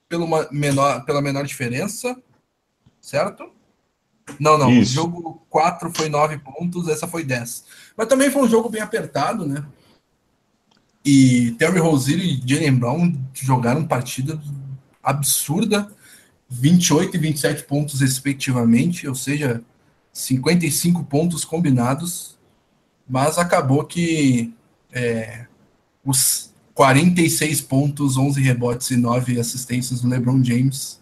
[0.09, 2.15] pelo menor, pela menor diferença,
[2.99, 3.49] certo?
[4.39, 4.71] Não, não.
[4.71, 4.91] Isso.
[4.91, 7.65] O jogo 4 foi 9 pontos, essa foi 10.
[7.95, 9.63] Mas também foi um jogo bem apertado, né?
[11.05, 14.41] E Terry Rozier e Jalen Brown jogaram partida
[15.05, 15.89] absurda,
[16.49, 19.63] 28 e 27 pontos respectivamente, ou seja,
[20.11, 22.37] 55 pontos combinados,
[23.07, 24.53] mas acabou que
[24.91, 25.45] é,
[26.03, 30.99] os 46 pontos, 11 rebotes e 9 assistências do LeBron James,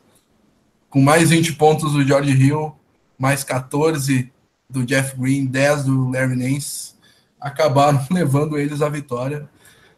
[0.89, 2.76] com mais 20 pontos do George Hill,
[3.18, 4.32] mais 14
[4.70, 6.93] do Jeff Green, 10 do Larry Nance,
[7.39, 9.49] acabaram levando eles à vitória.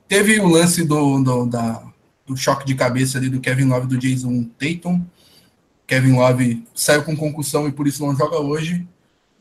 [0.07, 1.83] Teve o lance do, do da,
[2.25, 5.05] do choque de cabeça ali do Kevin Love do Jason Tatum.
[5.85, 8.87] Kevin Love saiu com concussão e por isso não joga hoje.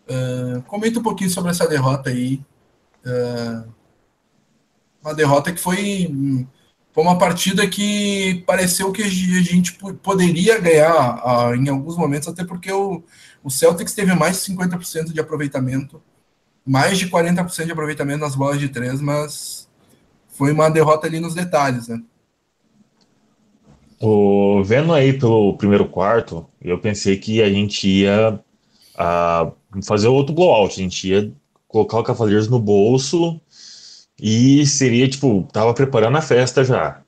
[0.07, 2.43] Uh, comenta um pouquinho sobre essa derrota aí.
[3.05, 3.67] Uh,
[5.03, 6.47] uma derrota que foi,
[6.93, 12.45] foi uma partida que pareceu que a gente poderia ganhar uh, em alguns momentos, até
[12.45, 13.03] porque o,
[13.43, 16.03] o Celtics teve mais de 50% de aproveitamento,
[16.67, 19.69] mais de 40% de aproveitamento nas bolas de três, mas
[20.29, 22.03] foi uma derrota ali nos detalhes, né?
[24.07, 28.39] O, vendo aí pelo primeiro quarto, eu pensei que a gente ia
[28.97, 29.51] a,
[29.87, 31.33] fazer outro blowout, a gente ia
[31.67, 33.41] colocar o Cavaleiros no bolso
[34.21, 37.03] e seria, tipo, tava preparando a festa já.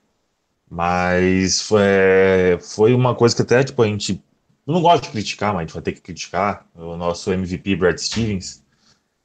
[0.71, 1.83] Mas foi,
[2.61, 4.23] foi uma coisa que até, tipo, a gente
[4.67, 7.77] eu não gosto de criticar, mas a gente vai ter que criticar o nosso MVP
[7.77, 8.65] Brad Stevens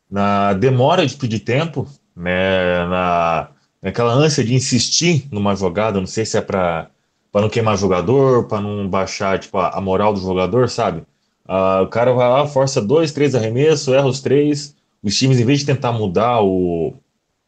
[0.10, 3.50] na demora de pedir tempo, né, na,
[3.82, 6.92] naquela ânsia de insistir numa jogada, não sei se é para
[7.32, 11.04] para não queimar jogador, para não baixar tipo, a, moral do jogador, sabe?
[11.48, 14.76] Uh, o cara vai lá, força dois, três arremessos, erra os três.
[15.02, 16.94] Os times, em vez de tentar mudar o,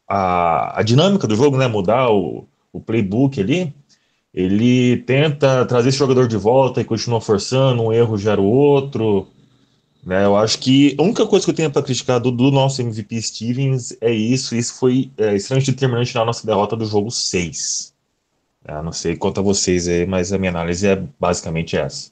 [0.08, 3.72] a, a dinâmica do jogo, né, mudar o, o playbook ali,
[4.32, 9.28] ele tenta trazer esse jogador de volta e continua forçando, um erro gera o outro.
[10.04, 12.82] Né, eu acho que a única coisa que eu tenho para criticar do, do, nosso
[12.82, 14.56] MVP Stevens é isso.
[14.56, 17.93] Isso foi é, extremamente determinante na nossa derrota do jogo 6.
[18.66, 22.10] Eu não sei quanto a vocês aí, mas a minha análise é basicamente essa.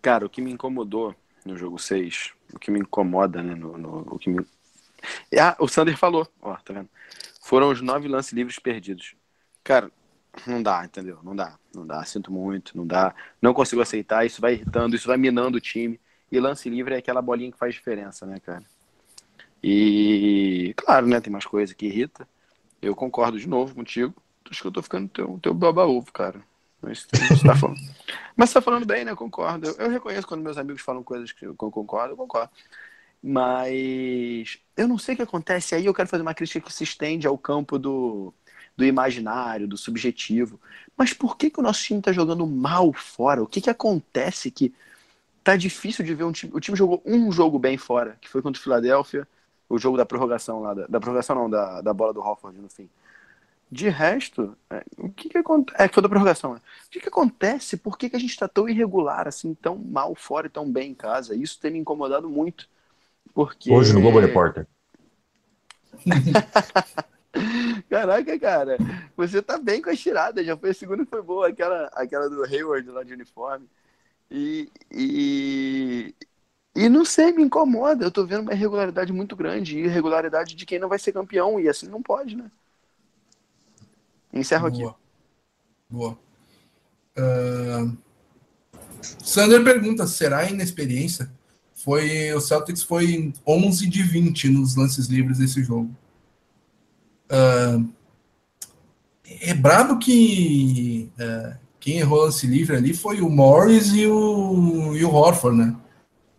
[0.00, 1.14] Cara, o que me incomodou
[1.44, 3.54] no jogo 6, o que me incomoda, né?
[3.54, 4.44] No, no, o que me...
[5.38, 6.88] Ah, o Sander falou, ó, tá vendo?
[7.42, 9.14] Foram os nove lances livres perdidos.
[9.62, 9.90] Cara,
[10.46, 11.18] não dá, entendeu?
[11.22, 13.14] Não dá, não dá, sinto muito, não dá.
[13.40, 16.00] Não consigo aceitar, isso vai irritando, isso vai minando o time.
[16.32, 18.64] E lance livre é aquela bolinha que faz diferença, né, cara?
[19.66, 22.28] E, claro, né, tem mais coisa que irrita.
[22.82, 24.14] Eu concordo de novo contigo.
[24.50, 26.38] Acho que eu tô ficando teu, teu baba-ovo, cara.
[26.82, 27.80] Mas você tá falando.
[28.36, 29.12] Mas você tá falando bem, né?
[29.12, 29.68] Eu concordo.
[29.68, 32.50] Eu, eu, reconheço quando meus amigos falam coisas que eu concordo, eu concordo.
[33.22, 35.86] Mas eu não sei o que acontece aí.
[35.86, 38.34] Eu quero fazer uma crítica que se estende ao campo do,
[38.76, 40.60] do imaginário, do subjetivo.
[40.94, 43.42] Mas por que, que o nosso time tá jogando mal fora?
[43.42, 44.74] O que, que acontece que
[45.42, 46.52] tá difícil de ver um time.
[46.54, 49.26] O time jogou um jogo bem fora, que foi contra o Philadelphia
[49.68, 52.68] o jogo da prorrogação lá, da, da prorrogação não, da, da bola do Hofford no
[52.68, 52.88] fim.
[53.70, 55.82] De resto, é, o que que acontece?
[55.82, 56.60] É, foi da prorrogação, né?
[56.86, 57.76] O que que acontece?
[57.76, 60.90] Por que, que a gente está tão irregular, assim, tão mal fora e tão bem
[60.90, 61.34] em casa?
[61.34, 62.68] Isso tem me incomodado muito.
[63.32, 63.72] Porque...
[63.72, 64.66] Hoje no Globo Repórter.
[67.90, 68.78] Caraca, cara,
[69.16, 70.44] você tá bem com a tirada.
[70.44, 73.66] Já foi a segunda foi boa, aquela, aquela do Hayward lá de uniforme.
[74.30, 76.14] E, e,
[76.74, 78.04] e não sei, me incomoda.
[78.04, 79.78] Eu tô vendo uma irregularidade muito grande.
[79.78, 81.60] Irregularidade de quem não vai ser campeão.
[81.60, 82.50] E assim não pode, né?
[84.32, 84.90] Encerro Boa.
[84.90, 84.98] aqui.
[85.88, 86.18] Boa.
[87.16, 87.96] Uh...
[89.22, 91.30] Sander pergunta: será inexperiência?
[91.72, 95.94] Foi, o Celtics foi 11 de 20 nos lances livres desse jogo.
[97.30, 97.88] Uh...
[99.24, 105.04] é brabo que uh, quem errou lance livre ali foi o Morris e o, e
[105.04, 105.76] o Horford, né?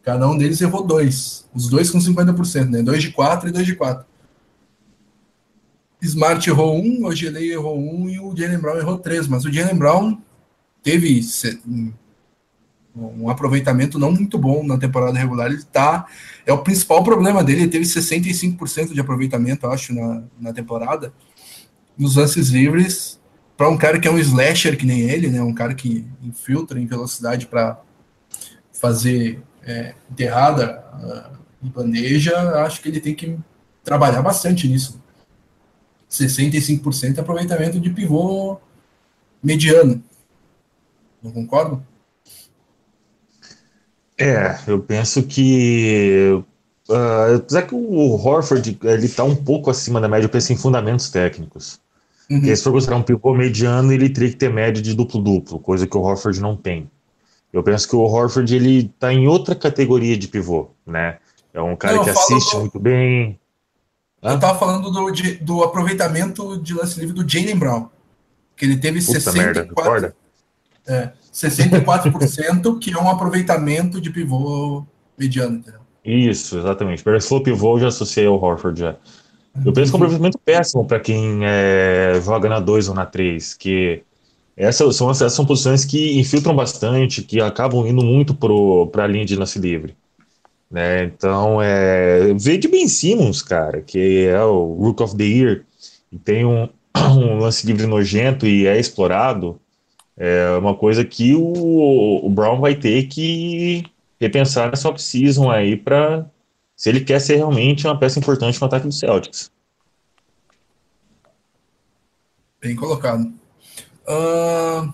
[0.05, 1.49] Cada um deles errou dois.
[1.51, 2.83] Os dois com 50%, né?
[2.83, 4.05] Dois de quatro e dois de quatro.
[5.99, 9.27] Smart errou um, o Gelei errou um e o Jalen Brown errou três.
[9.27, 10.21] Mas o Jalen Brown
[10.83, 11.19] teve
[12.95, 15.51] um aproveitamento não muito bom na temporada regular.
[15.51, 16.05] Ele tá.
[16.45, 17.61] É o principal problema dele.
[17.61, 21.11] Ele teve 65% de aproveitamento, acho, na, na temporada.
[21.97, 23.19] Nos lances livres,
[23.57, 25.41] para um cara que é um slasher que nem ele, né?
[25.41, 27.81] Um cara que infiltra em velocidade para
[28.71, 33.37] fazer é, enterrada uh, em bandeja, acho que ele tem que
[33.83, 35.01] trabalhar bastante nisso.
[36.09, 38.57] 65% aproveitamento de pivô
[39.41, 40.01] mediano.
[41.21, 41.83] Não concordo?
[44.17, 46.41] É, eu penso que.
[46.87, 50.57] Uh, apesar que o Horford ele tá um pouco acima da média, eu penso em
[50.57, 51.79] fundamentos técnicos.
[52.29, 52.39] Uhum.
[52.39, 55.87] Porque se for considerar um pivô mediano, ele teria que ter média de duplo-duplo, coisa
[55.87, 56.89] que o Horford não tem.
[57.55, 61.19] Eu penso que o Horford ele tá em outra categoria de pivô, né?
[61.53, 62.59] É um cara não, que assiste do...
[62.59, 63.39] muito bem.
[64.21, 67.87] Eu tava falando do, de, do aproveitamento de lance livre do Jalen Brown.
[68.57, 70.15] Que ele teve Puta 64, merda,
[70.85, 74.85] é, 64%, que é um aproveitamento de pivô
[75.17, 75.79] mediano, entendeu?
[76.03, 77.03] Isso, exatamente.
[77.21, 78.97] Se for pivô, eu já associei ao Horford já.
[79.65, 83.05] Eu penso que é um aproveitamento péssimo para quem é, joga na 2 ou na
[83.05, 84.03] 3, que
[84.55, 89.25] essas são, essas são posições que infiltram bastante, que acabam indo muito para a linha
[89.25, 89.95] de lance livre.
[90.71, 91.03] Né?
[91.03, 95.65] Então, é, veio de Ben Simmons, cara, que é o Rook of the Year,
[96.11, 99.59] e tem um, um lance livre nojento e é explorado,
[100.17, 103.83] é uma coisa que o, o Brown vai ter que
[104.19, 106.25] repensar nessa off-season aí para
[106.75, 109.51] se ele quer ser realmente uma peça importante no ataque do Celtics.
[112.61, 113.31] Bem colocado.
[114.07, 114.93] Uh...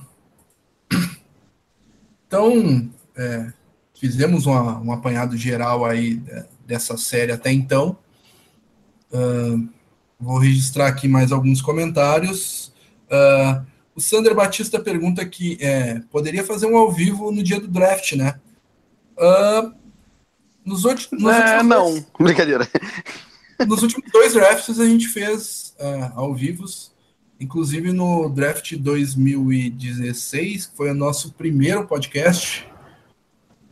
[2.27, 3.51] Então, é,
[3.99, 6.21] fizemos uma, um apanhado geral aí
[6.65, 7.97] dessa série até então.
[9.11, 9.67] Uh,
[10.17, 12.71] vou registrar aqui mais alguns comentários.
[13.07, 17.67] Uh, o Sander Batista pergunta que é, poderia fazer um ao vivo no dia do
[17.67, 18.39] draft, né?
[19.17, 19.73] Uh,
[20.63, 22.67] nos, últimos, nos é, últimos não, dois, brincadeira.
[23.67, 26.65] Nos últimos dois drafts a gente fez uh, ao vivo,
[27.41, 32.71] inclusive no draft 2016, que foi o nosso primeiro podcast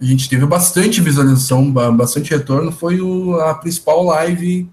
[0.01, 2.71] a gente teve bastante visualização, bastante retorno.
[2.71, 4.69] Foi o, a principal live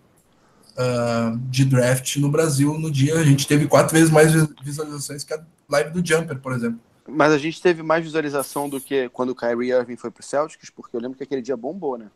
[0.72, 3.18] uh, de draft no Brasil no dia.
[3.18, 4.32] A gente teve quatro vezes mais
[4.62, 6.78] visualizações que a live do Jumper, por exemplo.
[7.08, 10.70] Mas a gente teve mais visualização do que quando o Kyrie Irving foi pro Celtics,
[10.70, 12.06] porque eu lembro que aquele dia bombou, né?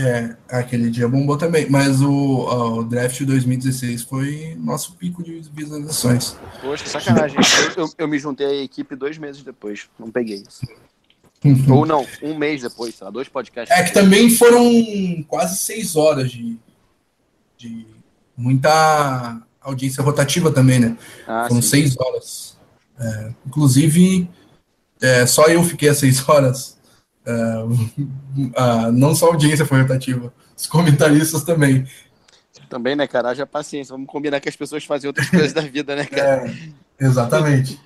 [0.00, 1.68] É, aquele dia bombou também.
[1.68, 6.36] Mas o, o draft de 2016 foi nosso pico de visualizações.
[6.60, 7.36] Poxa, sacanagem.
[7.76, 9.88] eu, eu, eu me juntei à equipe dois meses depois.
[9.98, 10.64] Não peguei isso.
[11.44, 11.78] Uhum.
[11.78, 13.76] Ou não, um mês depois, sei lá, dois podcasts.
[13.76, 14.64] É que também foram
[15.26, 16.56] quase seis horas de,
[17.56, 17.86] de
[18.36, 20.96] muita audiência rotativa também, né?
[21.26, 21.70] Ah, foram sim.
[21.70, 22.56] seis horas.
[23.00, 24.30] É, inclusive,
[25.00, 26.77] é, só eu fiquei às seis horas.
[27.28, 31.86] É, não só a audiência foi rotativa, os comentaristas também.
[32.68, 33.30] Também, né, cara?
[33.30, 33.92] Haja paciência.
[33.92, 36.50] Vamos combinar que as pessoas fazem outras coisas da vida, né, cara?
[36.98, 37.78] É, exatamente.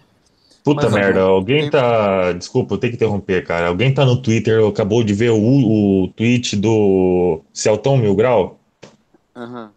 [0.64, 2.32] Puta Mas, merda, alguém tá.
[2.32, 3.68] Desculpa, eu tenho que interromper, cara.
[3.68, 8.60] Alguém tá no Twitter, acabou de ver o, o tweet do Celton Mil Grau?
[9.34, 9.68] Uhum.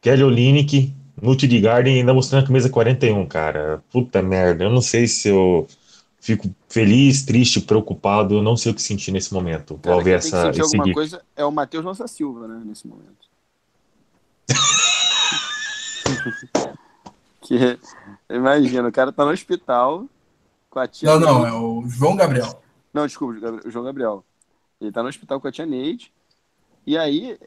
[0.00, 3.82] Kelly Olinick, Nute de Garden ainda mostrando a camisa 41, cara.
[3.92, 5.66] Puta merda, eu não sei se eu
[6.26, 9.78] fico feliz, triste, preocupado, eu não sei o que sentir nesse momento.
[9.78, 10.50] Cara, ao ver essa.
[10.50, 13.30] Tem que sentir alguma coisa é o Matheus Nossa Silva, né, nesse momento.
[17.42, 17.78] que
[18.28, 20.06] Imagina, o cara tá no hospital
[20.68, 21.08] com a tia.
[21.08, 21.32] Não, Neide.
[21.32, 22.60] não, é o João Gabriel.
[22.92, 24.24] Não, desculpa, o João Gabriel.
[24.80, 26.12] Ele tá no hospital com a tia Neide.
[26.84, 27.38] E aí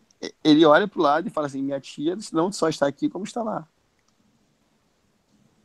[0.41, 3.43] ele olha pro lado e fala assim: minha tia não só está aqui, como está
[3.43, 3.67] lá.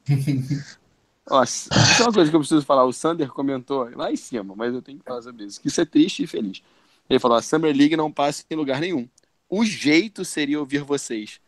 [1.29, 2.85] Nossa, isso é uma coisa que eu preciso falar.
[2.85, 5.61] O Sander comentou lá em cima, mas eu tenho que falar sobre isso.
[5.61, 6.62] Que isso é triste e feliz.
[7.09, 9.09] Ele falou: a Summer League não passa em lugar nenhum.
[9.49, 11.41] O jeito seria ouvir vocês.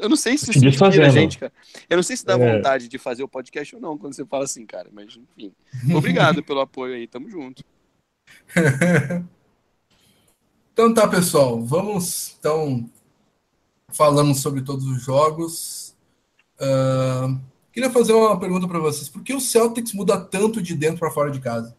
[0.00, 1.52] Eu não sei se isso inspira a gente, cara.
[1.88, 2.56] Eu não sei se dá é.
[2.56, 4.90] vontade de fazer o podcast ou não quando você fala assim, cara.
[4.92, 5.52] Mas, enfim.
[5.94, 7.06] Obrigado pelo apoio aí.
[7.06, 7.64] Tamo junto.
[10.72, 11.62] então tá, pessoal.
[11.64, 12.88] Vamos, então,
[13.88, 15.96] falamos sobre todos os jogos.
[16.60, 17.40] Uh,
[17.76, 19.06] queria fazer uma pergunta para vocês.
[19.06, 21.76] Por que o Celtics muda tanto de dentro para fora de casa?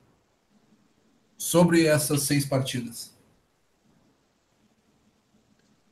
[1.36, 3.12] Sobre essas seis partidas.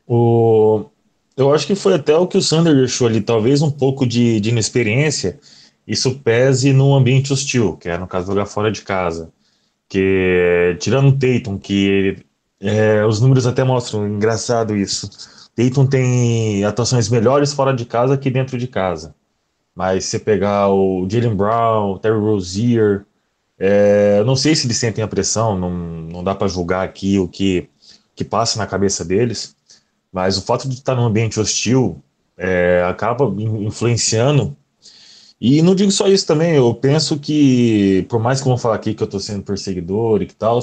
[0.05, 0.85] O
[1.35, 4.39] eu acho que foi até o que o Sander deixou ali, talvez um pouco de,
[4.39, 5.37] de inexperiência,
[5.85, 9.33] isso pese num ambiente hostil, que é no caso jogar fora de casa.
[9.89, 12.17] Que tirando o Tatum, que
[12.61, 15.09] é, os números até mostram, engraçado isso.
[15.55, 19.15] Tatum tem atuações melhores fora de casa que dentro de casa.
[19.75, 23.05] Mas se pegar o Jalen Brown, Terry Rozier,
[23.59, 27.27] É, não sei se eles sentem a pressão, não, não dá para julgar aqui o
[27.27, 27.69] que,
[28.15, 29.55] que passa na cabeça deles,
[30.11, 32.03] mas o fato de estar num ambiente hostil
[32.37, 34.55] é, acaba influenciando.
[35.39, 38.93] E não digo só isso também, eu penso que, por mais que vão falar aqui
[38.93, 40.59] que eu estou sendo perseguidor e que tal,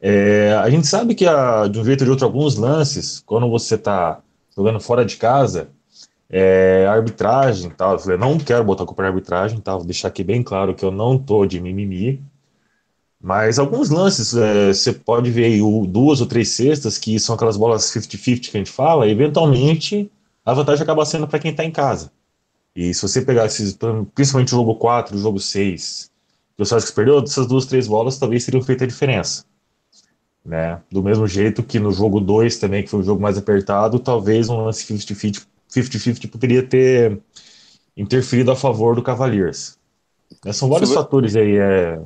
[0.00, 3.48] é, a gente sabe que a, de um jeito ou de outro, alguns lances, quando
[3.50, 4.20] você está
[4.56, 5.68] jogando fora de casa,
[6.36, 7.96] é, arbitragem tal.
[7.96, 9.76] Eu não quero botar culpa na arbitragem, tá?
[9.76, 12.20] Vou deixar aqui bem claro que eu não tô de mimimi.
[13.20, 17.36] Mas alguns lances, é, você pode ver aí o, duas ou três cestas, que são
[17.36, 20.10] aquelas bolas 50-50 que a gente fala, eventualmente
[20.44, 22.10] a vantagem acaba sendo para quem está em casa.
[22.74, 23.78] E se você pegar esses,
[24.12, 26.10] principalmente o jogo 4, o jogo 6,
[26.56, 29.44] que o Celtics perdeu, essas duas, três bolas talvez teriam feito a diferença.
[30.44, 30.80] Né?
[30.90, 34.48] Do mesmo jeito que no jogo 2 também, que foi um jogo mais apertado, talvez
[34.48, 37.20] um lance 50-50 50-50 poderia ter
[37.96, 39.78] interferido a favor do Cavaliers.
[40.44, 42.00] É, são vários fatores aí é,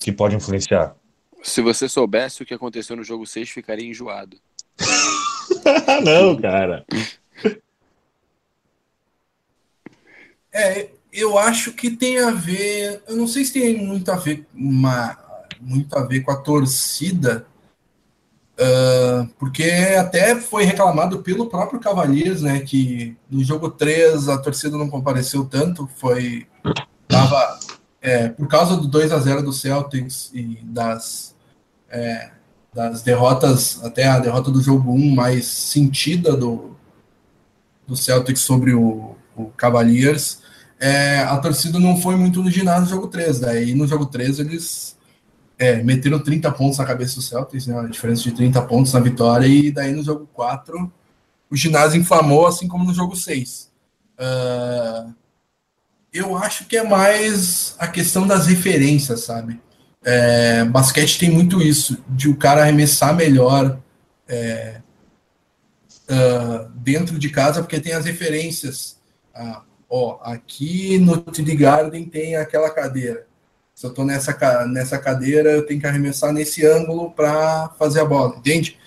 [0.00, 0.96] que podem influenciar.
[1.42, 4.36] Se você soubesse o que aconteceu no jogo 6, ficaria enjoado.
[6.04, 6.84] Não, cara.
[10.52, 13.02] É, eu acho que tem a ver.
[13.06, 15.16] Eu não sei se tem muito a ver, uma,
[15.60, 17.46] muito a ver com a torcida,
[18.58, 19.64] Uh, porque
[19.98, 25.44] até foi reclamado pelo próprio Cavaliers, né, que no jogo 3 a torcida não compareceu
[25.44, 26.46] tanto, foi
[27.06, 27.58] tava,
[28.00, 31.36] é, por causa do 2 a 0 do Celtics e das,
[31.90, 32.30] é,
[32.72, 36.74] das derrotas, até a derrota do jogo 1 mais sentida do,
[37.86, 40.40] do Celtics sobre o, o Cavaliers,
[40.80, 44.38] é, a torcida não foi muito no ginásio no jogo 3, daí no jogo 3
[44.40, 44.95] eles
[45.58, 49.00] é, meteram 30 pontos na cabeça do Celtics, né, a diferença de 30 pontos na
[49.00, 50.92] vitória, e daí no jogo 4
[51.48, 53.70] o ginásio inflamou, assim como no jogo 6.
[54.18, 55.14] Uh, ah,
[56.12, 59.60] eu acho que é mais a questão das referências, sabe?
[60.02, 63.78] É, basquete tem muito isso, de o cara arremessar melhor
[64.28, 64.80] é,
[66.10, 68.98] uh, dentro de casa, porque tem as referências.
[69.34, 73.26] Ah, ó, aqui no TD Garden tem aquela cadeira
[73.76, 74.34] se eu estou nessa,
[74.66, 78.78] nessa cadeira, eu tenho que arremessar nesse ângulo para fazer a bola, entende?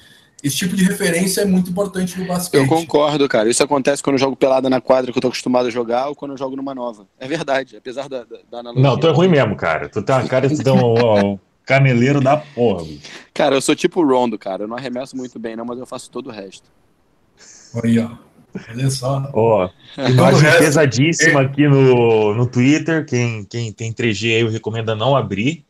[0.44, 2.60] Esse tipo de referência é muito importante no basquete.
[2.60, 3.48] Eu concordo, cara.
[3.48, 6.16] Isso acontece quando eu jogo pelada na quadra que eu tô acostumado a jogar ou
[6.16, 7.06] quando eu jogo numa nova.
[7.20, 8.82] É verdade, apesar da, da, da analogia.
[8.82, 9.90] Não, tu é ruim mesmo, cara.
[9.90, 12.84] Tu tem uma cara de um, um caneleiro da porra.
[12.84, 13.12] Bicho.
[13.32, 14.64] Cara, eu sou tipo o Rondo, cara.
[14.64, 16.68] Eu não arremesso muito bem, não, mas eu faço todo o resto.
[17.84, 18.10] Aí, ó.
[18.70, 19.30] Olha só.
[19.34, 23.06] Ó, imagem pesadíssima aqui no, no Twitter.
[23.06, 25.66] Quem, quem tem 3G aí eu recomendo não abrir.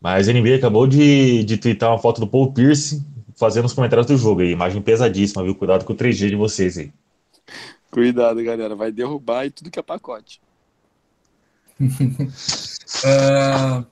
[0.00, 3.04] Mas a NBA acabou de, de twittar uma foto do Paul Pierce
[3.36, 4.50] fazendo os comentários do jogo aí.
[4.50, 5.54] Imagem pesadíssima, viu?
[5.54, 6.90] Cuidado com o 3G de vocês aí.
[7.90, 8.74] Cuidado, galera.
[8.74, 10.40] Vai derrubar e tudo que é pacote.
[11.80, 11.86] uh,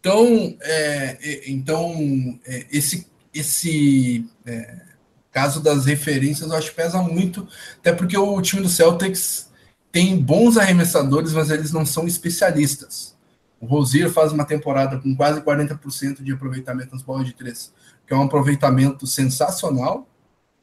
[0.00, 4.91] então, é, então é, esse, esse é,
[5.32, 9.50] caso das referências, eu acho que pesa muito, até porque o time do Celtics
[9.90, 13.16] tem bons arremessadores, mas eles não são especialistas.
[13.58, 17.72] O Rosier faz uma temporada com quase 40% de aproveitamento nas bolas de três,
[18.06, 20.06] que é um aproveitamento sensacional,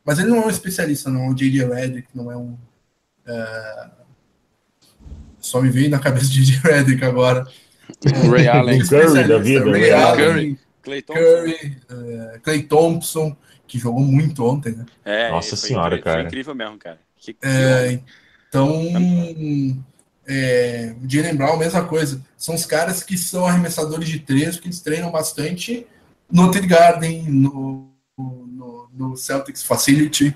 [0.05, 1.65] mas ele não é um especialista, não é um J.J.
[1.65, 2.57] Redick, não é um...
[3.25, 3.89] É...
[5.39, 6.71] Só me veio na cabeça de J.J.
[6.71, 7.47] Redick agora.
[8.25, 8.85] O Ray Allen.
[8.85, 9.65] Curry da vida.
[9.65, 10.59] Ray, Ray Allen, Curry.
[10.81, 11.23] Clay Thompson.
[11.23, 13.37] Curry, uh, Clay Thompson
[13.69, 14.85] que jogou muito ontem, né?
[15.05, 16.17] É, Nossa foi, senhora, foi, cara.
[16.21, 16.99] Foi incrível mesmo, cara.
[17.15, 17.99] Que, é,
[18.49, 18.83] então,
[20.27, 22.21] é, Jalen Brown, mesma coisa.
[22.35, 25.85] São os caras que são arremessadores de três, porque eles treinam bastante
[26.29, 30.35] no Ted Garden, no, no, no, Celtics Facility.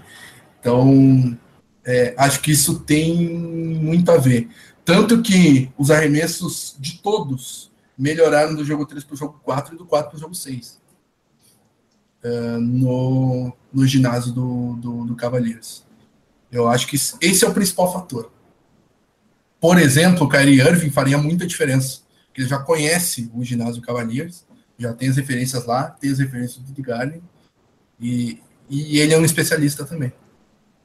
[0.60, 1.38] Então,
[1.84, 4.48] é, acho que isso tem muito a ver.
[4.86, 9.78] Tanto que os arremessos de todos melhoraram do jogo 3 para o jogo 4 e
[9.78, 10.83] do 4 para o jogo 6
[12.24, 15.84] uh, no, no ginásio do, do, do Cavaliers.
[16.52, 18.32] Eu acho que esse é o principal fator.
[19.60, 23.82] Por exemplo, o Kyrie Irving faria muita diferença, porque ele já conhece o ginásio do
[23.82, 24.46] Cavaliers,
[24.78, 27.22] já tem as referências lá, tem as referências do Garden,
[28.00, 30.12] e, e ele é um especialista também.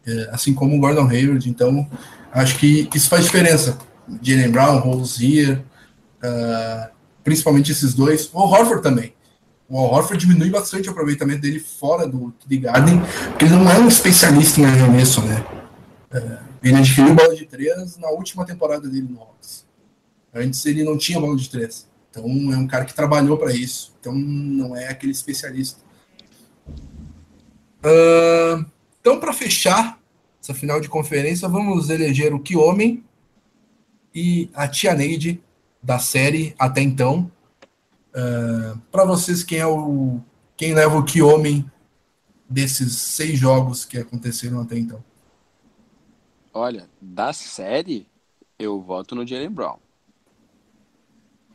[0.07, 1.91] É, assim como o Gordon Hayward, então
[2.33, 3.77] acho que isso faz diferença.
[4.23, 5.59] Jalen Brown, Rosier,
[6.23, 6.91] uh,
[7.23, 9.13] principalmente esses dois, o Horford também
[9.69, 13.01] o Horford diminui bastante o aproveitamento dele fora do TD Garden,
[13.31, 15.45] porque ele não é um especialista em arremesso, né?
[16.11, 19.67] É, ele adquiriu bola de três na última temporada dele no Hawks.
[20.35, 21.87] Antes ele não tinha bola de três.
[22.11, 23.95] Então é um cara que trabalhou para isso.
[24.01, 25.81] Então não é aquele especialista.
[27.79, 28.65] Uh,
[29.01, 29.99] então, para fechar
[30.43, 33.05] essa final de conferência, vamos eleger o que homem
[34.15, 35.41] e a Tia Neide
[35.83, 37.31] da série até então.
[38.19, 40.21] Uh, Para vocês, quem é o
[40.57, 41.65] quem leva o que homem
[42.51, 45.05] desses seis jogos que aconteceram até então?
[46.53, 48.09] Olha, da série,
[48.59, 49.77] eu voto no Jalen Brown.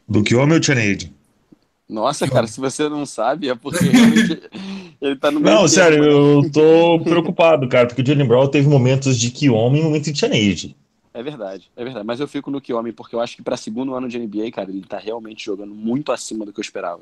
[0.07, 1.13] Do que homem ou Tianeide?
[1.89, 4.41] Nossa, cara, se você não sabe, é porque realmente
[5.01, 6.07] ele tá no meio Não, sério, né?
[6.09, 10.05] eu tô preocupado, cara, porque o Jalen Brown teve momentos de que homem e momentos
[10.05, 10.77] de Tianeide.
[11.13, 12.05] É verdade, é verdade.
[12.05, 14.51] Mas eu fico no que homem, porque eu acho que pra segundo ano de NBA,
[14.51, 17.01] cara, ele tá realmente jogando muito acima do que eu esperava.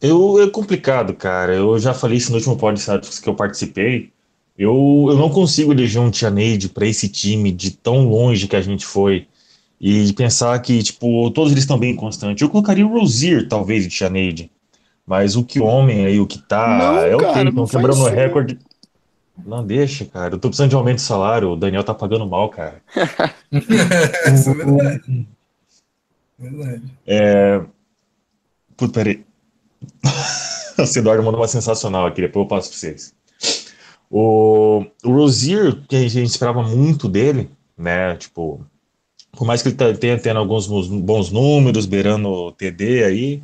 [0.00, 1.54] Eu, é complicado, cara.
[1.54, 4.10] Eu já falei isso no último podcast que eu participei.
[4.56, 8.60] Eu, eu não consigo eleger um Tianeide para esse time de tão longe que a
[8.60, 9.26] gente foi.
[9.80, 12.42] E pensar que, tipo, todos eles estão bem constantes.
[12.42, 14.50] Eu colocaria o Rozier, talvez, de Tianeide.
[15.06, 17.82] Mas o que homem aí, o que tá, Não, é o cara, Tatum, não faz
[17.82, 18.58] quebrando o isso, recorde.
[19.36, 20.34] Não deixa, cara.
[20.34, 21.50] Eu tô precisando de aumento de salário.
[21.50, 22.82] O Daniel tá pagando mal, cara.
[24.32, 25.28] Isso é verdade.
[26.38, 26.82] Verdade.
[28.76, 29.24] Puta, peraí.
[30.78, 33.14] o Ceduardo mandou uma sensacional aqui, depois eu passo pra vocês.
[34.10, 38.16] O, o Rozier, que a gente esperava muito dele, né?
[38.16, 38.64] Tipo,
[39.32, 43.42] por mais que ele tá- tenha tendo alguns bons números, beirando o TD aí,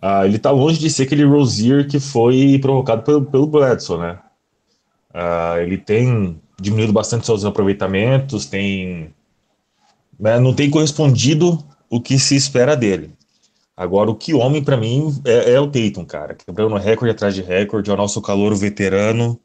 [0.00, 4.18] ah, ele tá longe de ser aquele Rozier que foi provocado pelo, pelo Bledsoe, né?
[5.14, 9.14] Ah, ele tem diminuído bastante seus aproveitamentos, tem
[10.18, 13.12] né, não tem correspondido o que se espera dele.
[13.76, 17.42] Agora, o que homem pra mim é, é o Tatum, cara, quebrando recorde atrás de
[17.42, 19.38] recorde, é o nosso calouro veterano,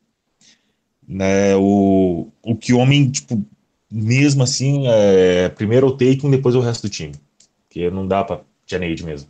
[1.08, 1.56] né?
[1.56, 3.44] O, o que homem, tipo,
[3.92, 7.14] mesmo assim, é primeiro o Tatum, depois o resto do time,
[7.68, 9.30] porque não dá pra Janeide mesmo.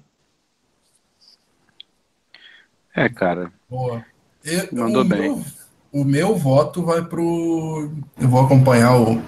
[2.96, 3.52] É, cara.
[3.70, 4.06] Boa.
[4.44, 5.22] Eu- Mandou o bem.
[5.22, 5.46] Meu,
[5.92, 7.92] o meu voto vai pro.
[8.20, 9.22] Eu vou acompanhar o,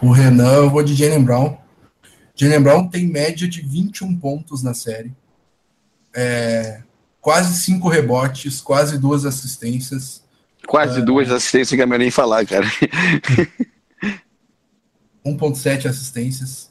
[0.00, 1.56] o Renan, eu vou de Jalen Brown.
[2.34, 5.12] Jalen Brown tem média de 21 pontos na série.
[6.14, 6.82] É,
[7.20, 10.22] quase cinco rebotes, quase duas assistências.
[10.66, 12.66] Quase duas assistências que eu nem falar, cara.
[15.24, 16.70] 1.7 assistências.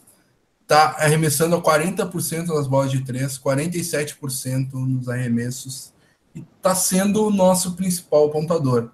[0.68, 5.91] Tá arremessando a 40% nas bolas de três, 47% nos arremessos.
[6.36, 8.89] E tá sendo o nosso principal pontuador.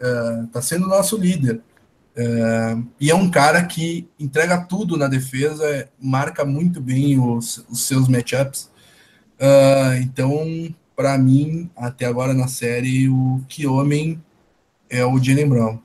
[0.00, 1.60] É, tá sendo o nosso líder.
[2.16, 7.86] É, e é um cara que entrega tudo na defesa, marca muito bem os, os
[7.86, 8.70] seus matchups.
[9.38, 14.22] É, então, para mim, até agora na série, o que homem
[14.90, 15.78] é o Jalen Brown.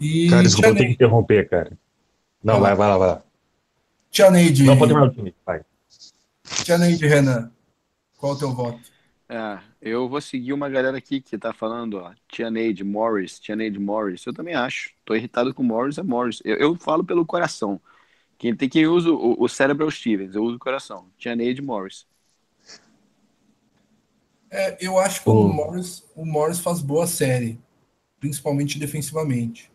[0.00, 1.72] E Cara, desculpa, eu tenho que interromper, cara.
[2.42, 3.22] Não, vai, vai lá, vai lá.
[4.10, 5.60] Tianeide, Não, pode terminar o time, vai.
[6.64, 7.50] Tianeide, Renan,
[8.16, 8.80] qual o teu voto?
[9.28, 13.56] É, eu vou seguir uma galera aqui que tá falando, ó, Tia Neide, Morris, Tia
[13.56, 14.24] Neide Morris.
[14.24, 14.92] Eu também acho.
[15.04, 16.40] Tô irritado com Morris, é Morris.
[16.44, 17.80] Eu, eu falo pelo coração.
[18.38, 21.10] Quem tem quem usa o, o cérebro é o Stevens, eu uso o coração.
[21.18, 22.06] Tia Neide Morris.
[24.50, 25.48] É, eu acho que o, Oh.
[25.48, 27.58] Morris, o Morris faz boa série,
[28.20, 29.70] principalmente defensivamente,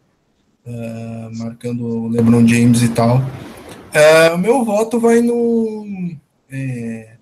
[0.65, 3.19] É, marcando o LeBron James e tal.
[3.93, 5.85] É, o meu voto vai no.
[6.49, 7.17] é,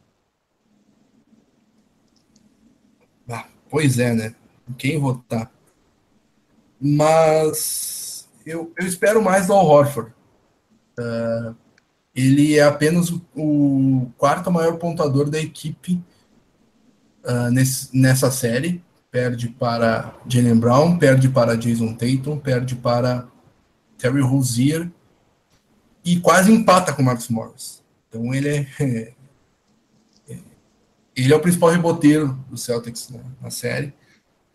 [3.30, 4.36] ah, pois é, né?
[4.78, 5.52] Quem votar?
[6.80, 10.14] Mas eu, eu espero mais do Al Horford.
[11.00, 11.54] É,
[12.16, 16.02] ele é apenas o, quarto maior pontuador da equipe
[17.24, 18.84] ah, nesse, nessa série.
[19.12, 23.28] Perde para Jalen Brown, perde para Jason Tatum, perde para
[23.98, 24.90] Terry Rozier
[26.06, 27.84] e quase empata com o Marcus Morris.
[28.08, 29.14] Então ele é,
[31.24, 33.94] ele é o principal reboteiro do Celtics né, na série,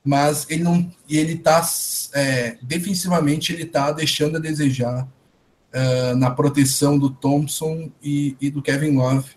[0.04, 1.66] mas ele não ele tá
[2.12, 5.08] é, defensivamente ele tá deixando a desejar
[5.74, 9.30] ah, na proteção do Thompson e, e do Kevin Love.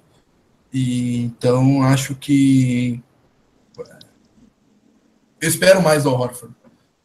[0.71, 3.01] E então acho que
[5.41, 6.53] eu espero mais do Horford.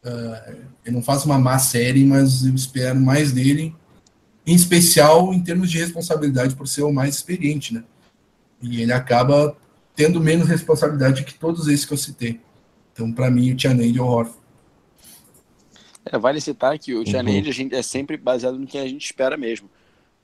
[0.05, 3.73] Uh, ele não faz uma má série, mas eu espero mais dele,
[4.45, 7.83] em especial em termos de responsabilidade por ser o mais experiente, né?
[8.61, 9.55] E ele acaba
[9.95, 12.39] tendo menos responsabilidade que todos esses que eu citei.
[12.91, 14.43] Então, para mim, o Tianeide é o Horford.
[16.05, 17.39] É, vale citar que o Tia Uhum.
[17.39, 19.69] A gente é sempre baseado no que a gente espera mesmo.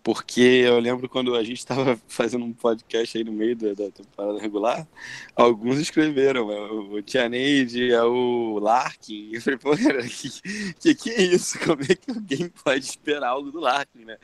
[0.02, 3.92] Porque eu lembro quando a gente estava fazendo um podcast aí no meio da, da
[3.92, 4.88] temporada regular,
[5.36, 9.32] alguns escreveram, é, o Tia Neide, é o Larkin.
[9.36, 10.30] Eu falei, pô, cara, que,
[10.80, 11.60] que que é isso?
[11.60, 14.18] Como é que alguém pode esperar algo do Larkin, né?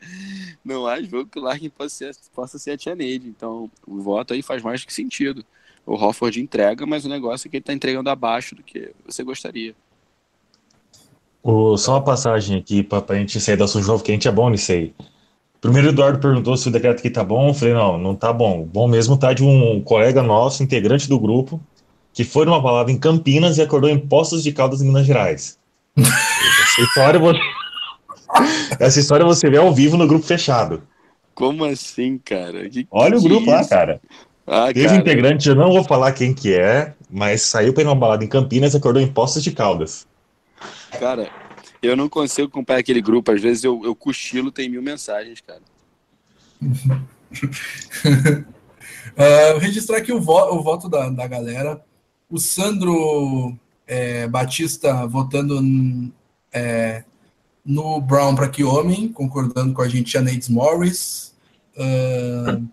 [0.64, 3.28] Não há jogo que o Larkin possa ser, possa ser a Tia Neide.
[3.28, 5.44] Então, o voto aí faz mais que sentido.
[5.84, 9.22] O Hofford entrega, mas o negócio é que ele está entregando abaixo do que você
[9.22, 9.74] gostaria.
[11.42, 14.32] O, só uma passagem aqui para a gente sair assunto jogo, que a gente é
[14.32, 14.92] bom nisso aí.
[15.66, 17.48] Primeiro, Eduardo perguntou se o decreto aqui tá bom.
[17.48, 18.62] Eu falei, não, não tá bom.
[18.62, 21.60] Bom mesmo tá de um colega nosso, integrante do grupo,
[22.12, 25.58] que foi numa balada em Campinas e acordou em Poços de Caldas, em Minas Gerais.
[25.98, 27.40] Essa história, você...
[28.78, 30.82] Essa história você vê ao vivo no grupo fechado.
[31.34, 32.68] Como assim, cara?
[32.68, 34.00] Que, Olha que o grupo lá, cara.
[34.46, 35.00] Ah, Teve cara.
[35.00, 38.28] integrante, eu não vou falar quem que é, mas saiu pra ir numa balada em
[38.28, 40.06] Campinas e acordou em Poços de Caldas.
[41.00, 41.28] Cara,
[41.82, 43.30] eu não consigo acompanhar aquele grupo.
[43.30, 45.62] Às vezes eu, eu cochilo, tem mil mensagens, cara.
[49.16, 51.84] uh, registrar aqui o, vo o voto da, da galera.
[52.28, 53.56] O Sandro
[53.86, 56.12] é, Batista votando
[56.52, 57.04] é,
[57.64, 61.34] no Brown para que homem, concordando com a gente, a Nate Morris.
[61.76, 62.66] Uh,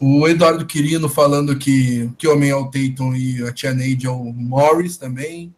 [0.00, 4.10] o Eduardo Quirino falando que que homem é o Tatum e a Tia Neide é
[4.10, 5.52] o Morris também.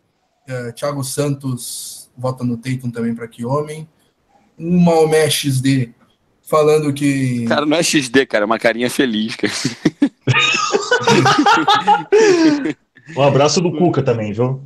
[0.51, 3.89] Uh, Thiago Santos vota no Tatum também para que homem.
[4.59, 5.95] O Maomé XD
[6.43, 7.45] falando que.
[7.47, 9.53] Cara, não é XD, cara, é uma carinha feliz, cara.
[13.17, 14.61] um abraço do Cuca também, viu?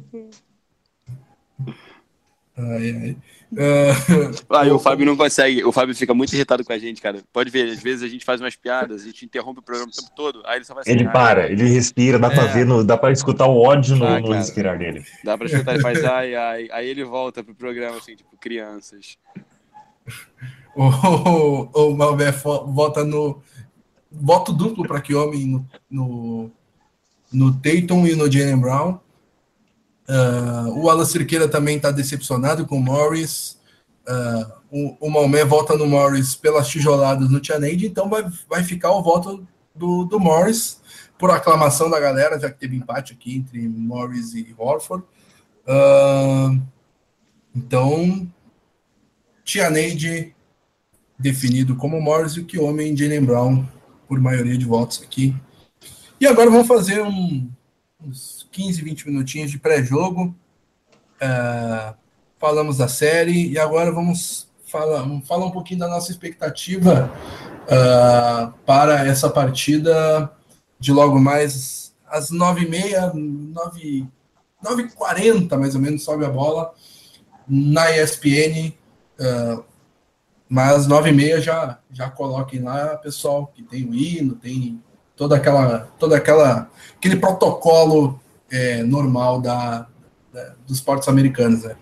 [2.57, 3.16] Ai, ai.
[3.55, 7.20] Uh, aí o Fábio não consegue, o Fábio fica muito irritado com a gente, cara.
[7.32, 9.94] Pode ver, às vezes a gente faz umas piadas, a gente interrompe o programa o
[9.94, 12.34] tempo todo, aí ele só vai assim, Ele para, ele respira, dá é.
[12.34, 15.05] pra ver, no, dá pra escutar o ódio no, ah, no respirar dele.
[15.22, 19.16] Dá pra escutar, ele faz ai, ai, aí ele volta pro programa, assim, tipo, crianças.
[20.76, 23.40] O, o, o Malvé vota no.
[24.11, 26.50] Voto duplo para que homem no, no,
[27.32, 28.98] no Tatum e no Jalen Brown.
[30.09, 33.59] Uh, o Alan Cerqueira também está decepcionado com o Morris.
[34.07, 38.90] Uh, o, o Malmé vota no Morris pelas tijoladas no Tianade, então vai, vai ficar
[38.90, 40.80] o voto do, do Morris
[41.18, 45.05] por aclamação da galera, já que teve empate aqui entre Morris e Horford.
[45.66, 46.61] Uh,
[47.55, 48.30] então,
[49.44, 50.34] Tianade
[51.18, 53.64] definido como Morris e o que homem Jalen Brown
[54.07, 55.34] por maioria de votos aqui.
[56.20, 57.48] E agora vamos fazer um,
[58.02, 60.34] uns 15, 20 minutinhos de pré-jogo.
[61.16, 61.94] Uh,
[62.38, 67.12] falamos da série e agora vamos falar, falar um pouquinho da nossa expectativa
[67.64, 70.30] uh, para essa partida
[70.78, 74.07] de logo mais às 9h30, 9,
[74.64, 76.72] 9h40 mais ou menos, sobe a bola
[77.48, 78.72] na ESPN.
[79.18, 79.64] Uh,
[80.48, 84.80] mas 9h30 já, já coloquem lá, pessoal, que tem o hino, tem
[85.16, 88.20] toda aquela, toda aquela, aquele protocolo
[88.55, 89.88] é, normal da,
[90.32, 91.74] da, dos esportes americanos, né?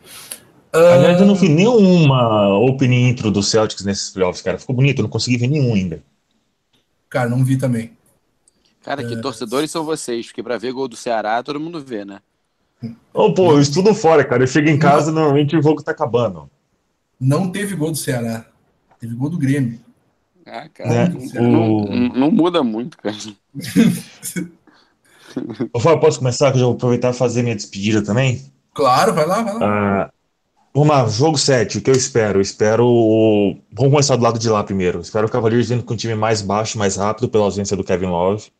[0.72, 4.58] Aliás, eu não vi nenhuma opening intro do Celtics nesses playoffs, cara.
[4.58, 6.02] Ficou bonito, eu não consegui ver nenhum ainda.
[7.10, 7.92] Cara, não vi também.
[8.82, 9.20] Cara, que é...
[9.20, 10.26] torcedores são vocês?
[10.26, 12.20] Porque pra ver gol do Ceará, todo mundo vê, né?
[13.12, 14.44] Ô, oh, pô, eu estudo fora, cara.
[14.44, 15.20] Eu chego em casa, não.
[15.20, 16.50] normalmente o jogo tá acabando.
[17.20, 18.46] Não teve gol do Ceará.
[18.98, 19.78] Teve gol do Grêmio.
[20.46, 21.14] Ah, cara, né?
[21.34, 21.94] não, o...
[21.94, 23.14] não, não, muda muito, cara.
[25.72, 26.50] Ô, Fábio, posso começar?
[26.50, 28.42] Que eu já vou aproveitar e fazer minha despedida também?
[28.74, 29.60] Claro, vai lá, vai lá.
[29.62, 30.10] Ah,
[30.74, 32.38] vamos lá, jogo 7, o que eu espero?
[32.38, 32.84] Eu espero.
[33.72, 34.98] Vamos começar do lado de lá primeiro.
[34.98, 37.84] Eu espero o Cavaliers vindo com um time mais baixo, mais rápido, pela ausência do
[37.84, 38.50] Kevin Love.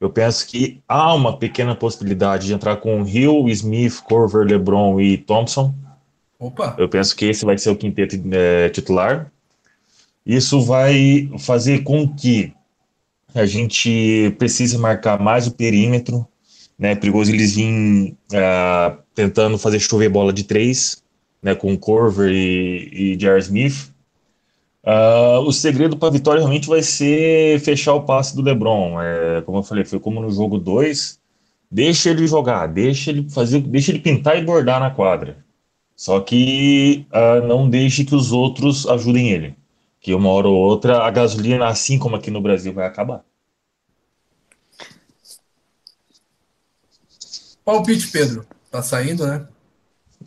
[0.00, 5.18] Eu penso que há uma pequena possibilidade de entrar com Hill, Smith, Corver, LeBron e
[5.18, 5.74] Thompson.
[6.38, 6.74] Opa!
[6.78, 9.30] Eu penso que esse vai ser o quinteto é, titular.
[10.24, 12.54] Isso vai fazer com que
[13.34, 16.26] a gente precisa marcar mais o perímetro,
[16.78, 16.92] né?
[16.92, 21.02] É perigoso eles virem uh, tentando fazer chover bola de três,
[21.42, 21.54] né?
[21.54, 23.92] Com Corver e, e Jar Smith.
[24.82, 29.00] Uh, o segredo para a vitória realmente vai ser fechar o passe do LeBron.
[29.00, 31.20] É, como eu falei, foi como no jogo 2.
[31.70, 35.44] Deixa ele jogar, deixa ele fazer, deixa ele pintar e bordar na quadra.
[35.94, 39.59] Só que uh, não deixe que os outros ajudem ele
[40.00, 43.22] que uma hora ou outra a gasolina, assim como aqui no Brasil, vai acabar.
[47.64, 48.46] Palpite, Pedro.
[48.70, 49.46] Tá saindo, né?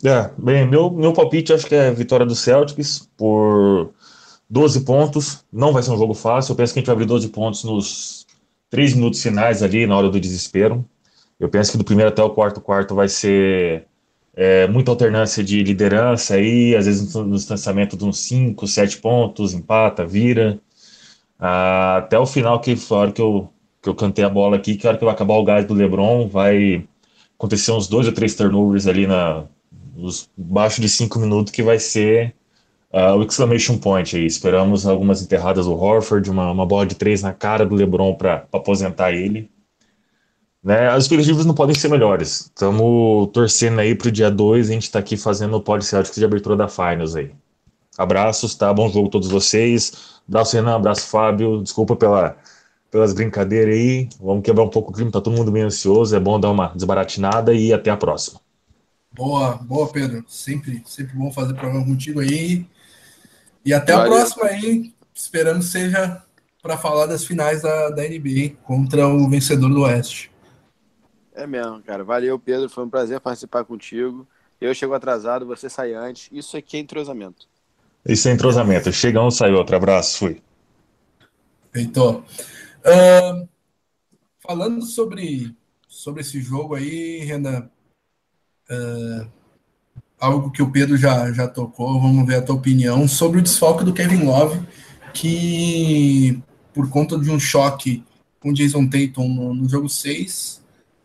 [0.04, 3.92] É, bem, meu, meu palpite acho que é vitória do Celtics por
[4.48, 5.44] 12 pontos.
[5.52, 6.52] Não vai ser um jogo fácil.
[6.52, 8.26] Eu penso que a gente vai abrir 12 pontos nos
[8.70, 10.84] 3 minutos finais ali, na hora do desespero.
[11.38, 13.86] Eu penso que do primeiro até o quarto quarto vai ser
[14.36, 19.54] é, muita alternância de liderança aí, às vezes no distanciamento de uns 5, 7 pontos,
[19.54, 20.58] empata, vira.
[21.38, 23.48] Ah, até o final, que foi a hora que eu,
[23.82, 25.74] que eu cantei a bola aqui, que a hora que vai acabar o gás do
[25.74, 26.86] LeBron, vai
[27.38, 29.44] acontecer uns dois ou três turnovers ali na,
[29.96, 32.34] nos, baixo de 5 minutos, que vai ser
[32.92, 34.26] uh, o exclamation point aí.
[34.26, 38.46] Esperamos algumas enterradas do Horford, uma, uma bola de três na cara do LeBron para
[38.52, 39.50] aposentar ele.
[40.64, 42.40] Né, as expectativas não podem ser melhores.
[42.46, 46.16] Estamos torcendo aí para o dia 2, a gente está aqui fazendo o Pod Celtics
[46.16, 47.30] de abertura da Finals aí.
[47.98, 48.72] Abraços, tá?
[48.72, 50.20] Bom jogo a todos vocês.
[50.26, 51.62] Abraço, Renan, abraço, Fábio.
[51.62, 52.38] Desculpa pela,
[52.90, 54.08] pelas brincadeiras aí.
[54.18, 56.16] Vamos quebrar um pouco o clima, tá todo mundo meio ansioso.
[56.16, 58.40] É bom dar uma desbaratinada e até a próxima.
[59.12, 60.24] Boa, boa, Pedro.
[60.26, 62.66] Sempre, sempre bom fazer programa contigo aí.
[63.64, 64.14] E até Valeu.
[64.14, 64.94] a próxima aí.
[65.14, 66.22] Esperamos seja
[66.62, 70.33] para falar das finais da, da NBA contra o vencedor do Oeste.
[71.34, 72.04] É mesmo, cara.
[72.04, 72.68] Valeu, Pedro.
[72.68, 74.26] Foi um prazer participar contigo.
[74.60, 76.28] Eu chego atrasado, você sai antes.
[76.32, 77.48] Isso aqui é entrosamento.
[78.06, 78.92] Isso é entrosamento.
[78.92, 79.76] Chega um, sai outro.
[79.76, 80.42] Abraço, fui.
[81.74, 82.22] Heitor.
[82.84, 83.48] Uh,
[84.40, 85.56] falando sobre,
[85.88, 87.68] sobre esse jogo aí, Renan,
[88.70, 89.26] uh,
[90.20, 93.84] algo que o Pedro já, já tocou, vamos ver a tua opinião sobre o desfalque
[93.84, 94.60] do Kevin Love,
[95.12, 96.40] que
[96.72, 98.04] por conta de um choque
[98.38, 100.63] com Jason Tatum no, no jogo 6,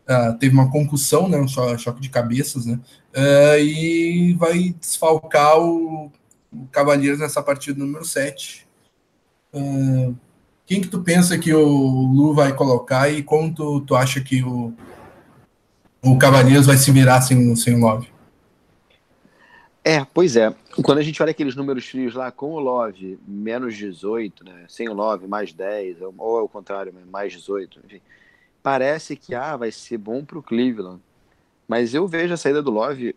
[0.10, 2.80] uh, ah, teve uma concussão, né, um choque de cabeças, né,
[3.16, 6.12] uh, e vai desfalcar o,
[6.52, 8.68] o Cavaleiros nessa partida número 7.
[9.54, 10.16] Uh,
[10.66, 14.44] quem que tu pensa que o Lu vai colocar e como tu, tu acha que
[14.44, 14.74] o,
[16.04, 18.08] o Cavaleiros vai se virar sem, sem o Love?
[19.84, 20.54] É, pois é.
[20.84, 24.66] Quando a gente olha aqueles números frios lá, com o Love menos 18, né?
[24.68, 28.02] Sem o Love mais 10, ou é o contrário, mais 18, enfim.
[28.70, 31.02] Parece que ah, vai ser bom para o Cleveland.
[31.68, 33.16] Mas eu vejo a saída do Love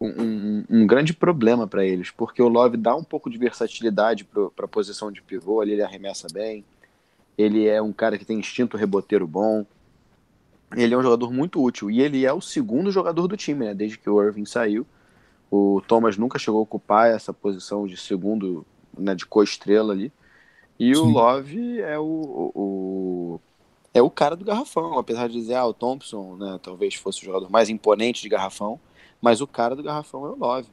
[0.00, 4.24] um, um, um grande problema para eles, porque o Love dá um pouco de versatilidade
[4.24, 6.64] para a posição de pivô, ali ele arremessa bem.
[7.36, 9.66] Ele é um cara que tem instinto reboteiro bom.
[10.76, 11.90] Ele é um jogador muito útil.
[11.90, 13.74] E ele é o segundo jogador do time, né?
[13.74, 14.86] Desde que o Irving saiu.
[15.50, 18.64] O Thomas nunca chegou a ocupar essa posição de segundo,
[18.96, 20.12] né, de co-estrela ali.
[20.78, 21.00] E Sim.
[21.00, 23.40] o Love é o, o,
[23.94, 27.24] é o cara do garrafão, apesar de dizer, ah, o Thompson, né, talvez fosse o
[27.24, 28.78] jogador mais imponente de garrafão,
[29.22, 30.68] mas o cara do garrafão é o Love.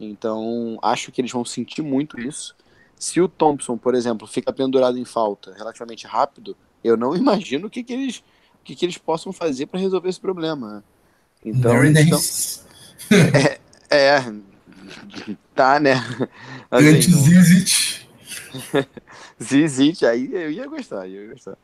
[0.00, 2.56] Então, acho que eles vão sentir muito isso.
[2.98, 7.70] Se o Thompson, por exemplo, fica pendurado em falta relativamente rápido, eu não imagino o
[7.70, 8.18] que, que eles
[8.60, 10.84] o que, que eles possam fazer para resolver esse problema.
[11.44, 12.20] Então, então
[13.90, 14.32] é, é,
[15.54, 15.94] tá, né?
[16.70, 18.08] Assim, Zizit.
[19.42, 21.56] Zizit, aí eu ia gostar, eu ia gostar.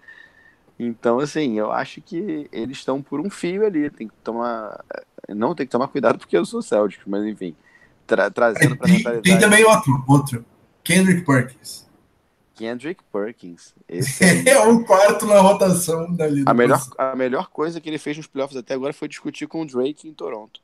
[0.78, 3.88] Então, assim, eu acho que eles estão por um fio ali.
[3.90, 4.84] Tem que tomar.
[5.28, 7.54] Não tem que tomar cuidado porque eu sou Celtic, mas enfim.
[8.06, 9.22] Tra trazendo para mentalidade.
[9.22, 10.44] Tem também outro, outro.
[10.84, 11.86] Kendrick Perkins.
[12.54, 13.74] Kendrick Perkins.
[13.88, 16.44] Esse é um quarto na rotação dali.
[16.46, 19.62] A melhor, a melhor coisa que ele fez nos playoffs até agora foi discutir com
[19.62, 20.60] o Drake em Toronto.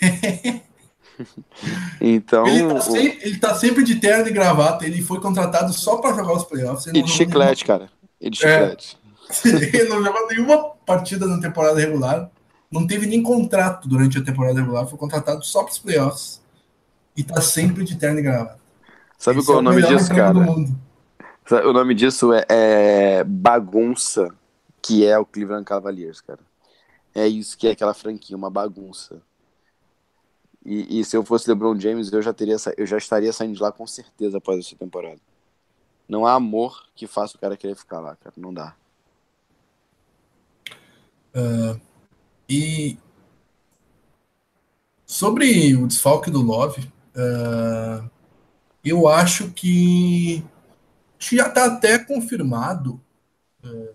[2.00, 2.46] então.
[2.46, 4.86] Ele tá, sempre, ele tá, sempre, de terno e gravata.
[4.86, 6.86] Ele foi contratado só para jogar os playoffs.
[6.86, 7.90] Ele, de chiclete, cara.
[8.20, 8.76] De é.
[9.44, 12.30] ele não jogou nenhuma partida na temporada regular.
[12.70, 14.86] Não teve nem contrato durante a temporada regular.
[14.86, 16.42] Foi contratado só para os playoffs.
[17.16, 18.58] E tá sempre de terno e gravata.
[19.18, 20.38] Sabe Esse qual é o nome disso, cara?
[21.66, 24.28] O nome disso é, é, bagunça,
[24.80, 26.40] que é o Cleveland Cavaliers, cara.
[27.14, 29.20] É isso que é aquela franquia, uma bagunça.
[30.64, 33.62] E, e, se eu fosse LeBron James, eu já teria, eu já estaria saindo de
[33.62, 35.20] lá com certeza após essa temporada.
[36.10, 38.34] Não há amor que faça o cara querer ficar lá, cara.
[38.36, 38.74] Não dá.
[41.32, 41.80] Uh,
[42.48, 42.98] e
[45.06, 48.10] sobre o desfalque do Love, uh,
[48.84, 50.44] eu acho que
[51.16, 53.00] já está até confirmado,
[53.62, 53.92] é,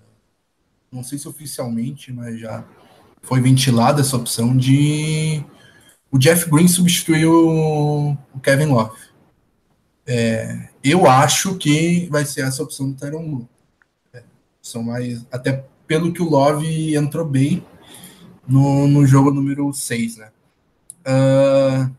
[0.91, 2.63] não sei se oficialmente, mas já
[3.23, 5.43] foi ventilada essa opção de
[6.11, 8.97] o Jeff Green substituir o, Kevin Love.
[10.05, 13.49] É, eu acho que vai ser essa opção do Tyron Lu.
[14.13, 14.23] É,
[14.61, 17.65] são mais, até pelo que o Love entrou bem
[18.47, 20.29] no, no jogo número 6, né?
[21.07, 21.95] Uh,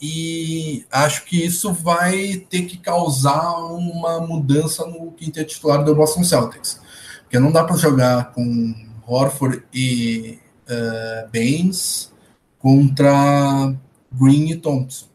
[0.00, 6.22] e acho que isso vai ter que causar uma mudança no quinteto titular do Boston
[6.22, 6.80] Celtics.
[7.22, 8.74] Porque não dá para jogar com
[9.06, 12.12] Horford e uh, Baines
[12.58, 13.74] contra
[14.12, 15.07] Green e Thompson.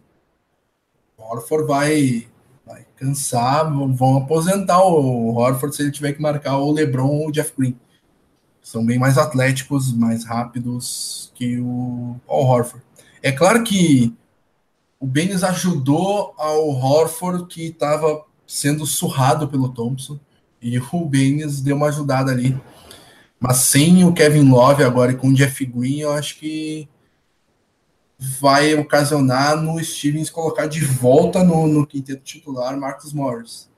[1.33, 2.27] Horford vai,
[2.65, 7.31] vai cansar, vão aposentar o Horford se ele tiver que marcar o LeBron ou o
[7.31, 7.77] Jeff Green.
[8.61, 12.83] São bem mais atléticos, mais rápidos que o, o Horford.
[13.21, 14.15] É claro que
[14.99, 20.19] o Baines ajudou ao Horford, que estava sendo surrado pelo Thompson,
[20.61, 22.57] e o Baines deu uma ajudada ali.
[23.37, 26.87] Mas sem o Kevin Love agora e com o Jeff Green, eu acho que
[28.39, 33.69] vai ocasionar no Stevens colocar de volta no, no quinteto titular Marcus Morris.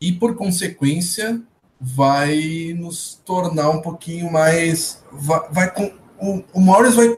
[0.00, 1.40] E por consequência,
[1.80, 5.04] vai nos tornar um pouquinho mais.
[5.12, 7.16] Vai, vai com, o, o Morris vai,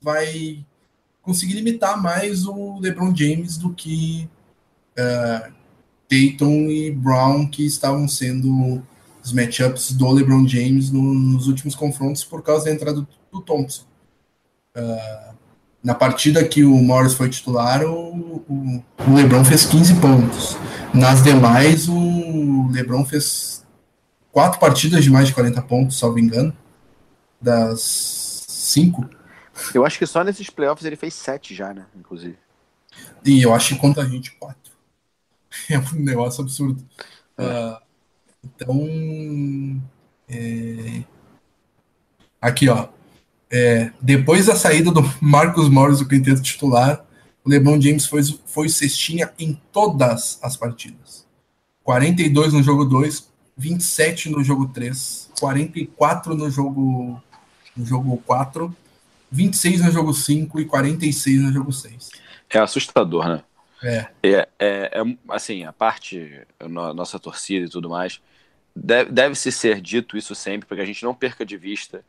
[0.00, 0.66] vai
[1.20, 4.28] conseguir limitar mais o LeBron James do que
[4.98, 5.52] uh,
[6.10, 8.82] e Brown, que estavam sendo
[9.22, 13.40] os matchups do LeBron James no, nos últimos confrontos por causa da entrada do, do
[13.40, 13.84] Thompson.
[14.76, 15.33] Uh,
[15.84, 20.56] na partida que o Morris foi titular, o, o, o, LeBron fez 15 pontos.
[20.94, 23.66] Nas demais, o LeBron fez
[24.32, 26.56] quatro partidas de mais de 40 pontos, salvo engano,
[27.38, 29.06] das cinco.
[29.74, 31.84] Eu acho que só nesses playoffs ele fez sete já, né?
[31.94, 32.38] Inclusive.
[33.22, 34.72] E eu acho que contra a gente quatro.
[35.70, 36.84] É um negócio absurdo.
[37.38, 37.44] É.
[37.44, 37.78] Uh,
[38.42, 39.82] então,
[40.28, 41.04] é...
[42.40, 42.88] aqui, ó.
[43.56, 47.04] É, depois da saída do Marcos Morris do quinteto titular,
[47.44, 51.24] o LeBron James foi, foi cestinha em todas as partidas.
[51.84, 57.22] 42 no jogo 2, 27 no jogo 3, 44 no jogo
[57.76, 58.76] no jogo 4,
[59.30, 62.10] 26 no jogo 5 e 46 no jogo 6.
[62.50, 63.42] É assustador, né?
[63.84, 64.06] É.
[64.20, 68.20] É, é, é assim, a parte, a nossa torcida e tudo mais,
[68.74, 72.04] deve, deve se ser dito isso sempre, para que a gente não perca de vista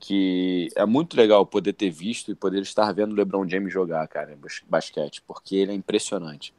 [0.00, 4.08] que é muito legal poder ter visto e poder estar vendo o LeBron James jogar,
[4.08, 4.36] cara,
[4.68, 6.54] basquete, porque ele é impressionante.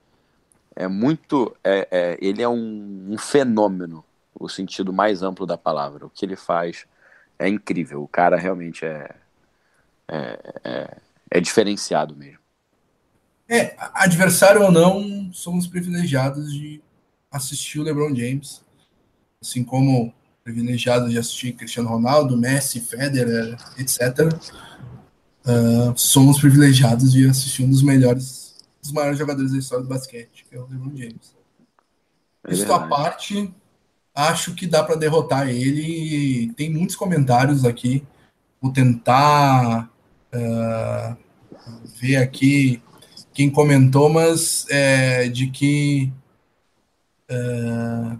[0.76, 1.56] É muito.
[1.64, 4.06] É, é, ele é um, um, fenômeno,
[4.40, 6.06] o sentido mais amplo da palavra.
[6.06, 6.86] O que ele faz
[7.38, 8.04] é incrível.
[8.04, 9.10] O cara realmente é,
[10.08, 10.98] é, é,
[11.32, 12.40] é diferenciado mesmo.
[13.50, 16.82] É, adversário ou não, somos privilegiados de
[17.30, 18.64] assistir o LeBron James
[19.42, 20.14] assim como
[20.44, 24.34] privilegiado de assistir Cristiano Ronaldo, Messi, Federer, etc.
[25.46, 30.46] Uh, somos privilegiados de assistir um dos melhores, dos maiores jogadores da história do basquete,
[30.50, 31.36] que é o LeBron James.
[32.48, 33.54] É Isso à parte,
[34.16, 36.52] acho que dá para derrotar ele.
[36.54, 38.04] Tem muitos comentários aqui.
[38.60, 39.92] Vou tentar
[40.34, 41.18] uh,
[42.00, 42.82] ver aqui
[43.34, 46.12] quem comentou, mas é, de que
[47.32, 48.20] uh,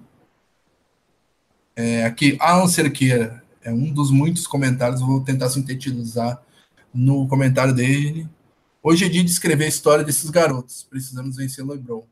[1.76, 6.42] é, aqui, Alan Cerqueira, é um dos muitos comentários, vou tentar sintetizar
[6.94, 8.28] no comentário dele.
[8.84, 10.84] Hoje é dia de escrever a história desses garotos.
[10.90, 12.04] Precisamos vencer LeBron.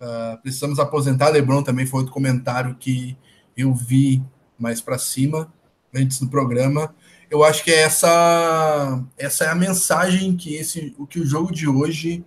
[0.00, 3.16] Uh, precisamos aposentar LeBron também foi outro comentário que
[3.56, 4.22] eu vi
[4.58, 5.52] mais para cima
[5.94, 6.94] antes do programa.
[7.30, 11.52] Eu acho que é essa essa é a mensagem que esse o que o jogo
[11.52, 12.24] de hoje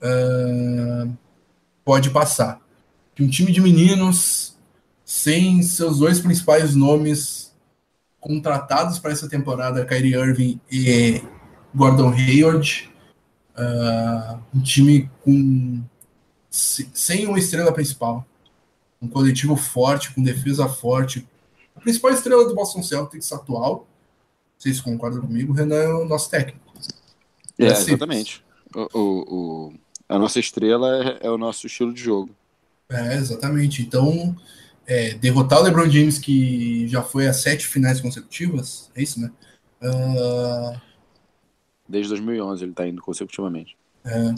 [0.00, 1.16] uh,
[1.84, 2.60] pode passar.
[3.14, 4.56] Que um time de meninos
[5.10, 7.52] sem seus dois principais nomes
[8.20, 11.20] contratados para essa temporada, Kyrie Irving e
[11.74, 12.88] Gordon Hayward.
[13.58, 15.82] Uh, um time com
[16.48, 18.24] sem uma estrela principal,
[19.02, 21.26] um coletivo forte, com defesa forte.
[21.74, 23.88] A principal estrela do Boston Celtics atual,
[24.56, 26.72] vocês concordam comigo, Renan é o nosso técnico.
[27.58, 28.44] É, exatamente.
[28.72, 29.74] O, o, o,
[30.08, 32.30] a nossa estrela é, é o nosso estilo de jogo.
[32.88, 33.82] É, exatamente.
[33.82, 34.36] Então,
[34.90, 39.30] é, derrotar o LeBron James, que já foi a sete finais consecutivas, é isso, né?
[39.80, 40.80] Uh...
[41.88, 43.76] Desde 2011 ele está indo consecutivamente.
[44.04, 44.34] É,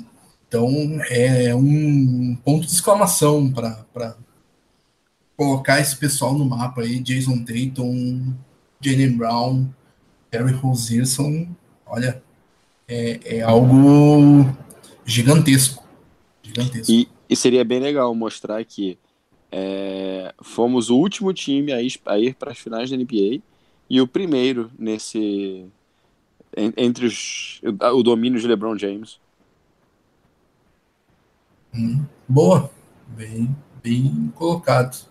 [0.47, 0.69] então
[1.09, 4.15] é um ponto de exclamação para
[5.35, 8.35] colocar esse pessoal no mapa aí, Jason Tatum,
[8.79, 9.67] Jalen Brown,
[10.31, 11.49] Terry Roserson,
[11.87, 12.23] olha,
[12.87, 14.55] é, é algo
[15.07, 15.83] gigantesco.
[16.43, 16.93] gigantesco.
[16.93, 18.99] E, e seria bem legal mostrar que
[19.53, 23.43] é, fomos o último time a ir, a ir para as finais da NBA
[23.89, 25.67] e o primeiro nesse
[26.77, 27.61] entre os,
[27.95, 29.19] o domínio de LeBron James.
[31.75, 32.71] Hum, boa,
[33.09, 35.07] bem, bem colocado.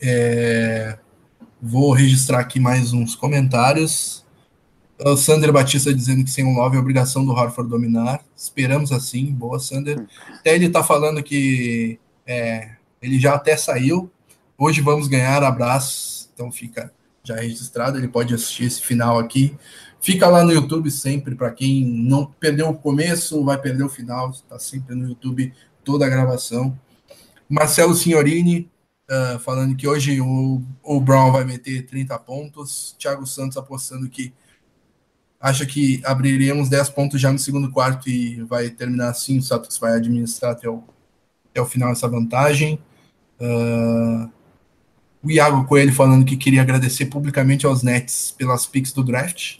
[0.00, 0.98] É,
[1.60, 4.21] vou registrar aqui mais uns comentários.
[5.04, 8.22] O Sander Batista dizendo que sem um love é obrigação do Harford dominar.
[8.36, 9.32] Esperamos assim.
[9.32, 10.06] Boa, Sander.
[10.38, 14.10] Até ele está falando que é, ele já até saiu.
[14.56, 15.42] Hoje vamos ganhar.
[15.42, 16.30] Abraço.
[16.32, 16.92] Então fica
[17.24, 17.98] já registrado.
[17.98, 19.56] Ele pode assistir esse final aqui.
[20.00, 21.34] Fica lá no YouTube sempre.
[21.34, 24.30] Para quem não perdeu o começo, vai perder o final.
[24.30, 25.52] Está sempre no YouTube
[25.82, 26.78] toda a gravação.
[27.48, 28.70] Marcelo Signorini
[29.10, 32.94] uh, falando que hoje o, o Brown vai meter 30 pontos.
[32.98, 34.32] Thiago Santos apostando que
[35.42, 39.76] acha que abriremos 10 pontos já no segundo quarto e vai terminar assim, o Celtics
[39.76, 40.84] vai administrar até o,
[41.50, 42.78] até o final essa vantagem.
[43.40, 44.30] Uh,
[45.22, 49.58] o Iago Coelho falando que queria agradecer publicamente aos Nets pelas picks do draft,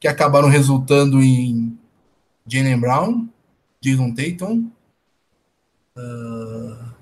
[0.00, 1.78] que acabaram resultando em
[2.46, 3.28] Jalen Brown,
[3.80, 4.70] Jason Tatum,
[5.96, 6.92] uh,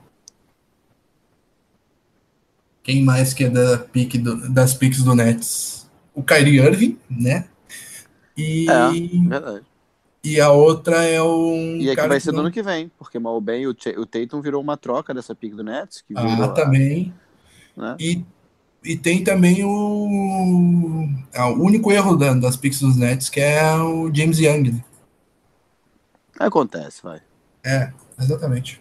[2.83, 5.89] Quem mais que é da pique do, das piques do Nets?
[6.15, 7.47] O Kyrie Irving, né?
[8.36, 9.66] E, É, verdade.
[10.23, 11.77] e a outra é um.
[11.77, 14.40] E é que vai ser do ano que vem, porque mal bem o, o Tatum
[14.40, 17.12] virou uma troca dessa pick do Nets, que Ah, também.
[17.77, 17.97] né?
[17.98, 18.24] E,
[18.85, 23.74] e tem também o, ah, o único erro da- das picks dos Nets, que é
[23.77, 24.73] o James Young.
[24.73, 24.85] né?
[26.39, 27.20] Acontece, vai.
[27.65, 28.81] É, exatamente.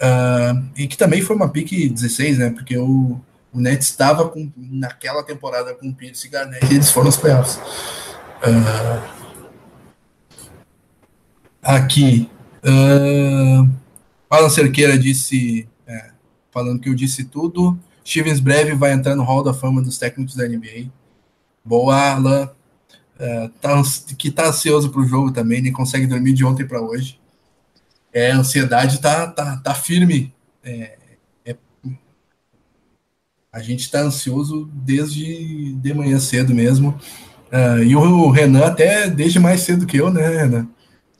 [0.00, 2.50] Ah, e que também foi uma pique 16, né?
[2.50, 3.20] Porque o,
[3.52, 7.58] o Nets estava naquela temporada com o Pierce e Garnett e eles foram aos playoffs.
[11.62, 12.30] Ah, aqui.
[12.62, 13.66] ah,
[14.30, 16.10] Alan Cerqueira disse, é,
[16.52, 17.76] falando que eu disse tudo.
[18.06, 20.88] Stevens Breve vai entrar no Hall da Fama dos técnicos da NBA.
[21.64, 22.48] Boa, Alan.
[23.18, 23.82] É, tá
[24.16, 27.18] que tá ansioso pro jogo também, nem consegue dormir de ontem para hoje.
[28.12, 30.32] É, a ansiedade tá, tá, tá firme.
[30.62, 30.96] É,
[31.44, 31.56] é-
[33.52, 36.96] a gente tá ansioso desde de manhã cedo mesmo.
[37.50, 40.68] Ah, e o Renan até desde mais cedo que eu, né, Renan?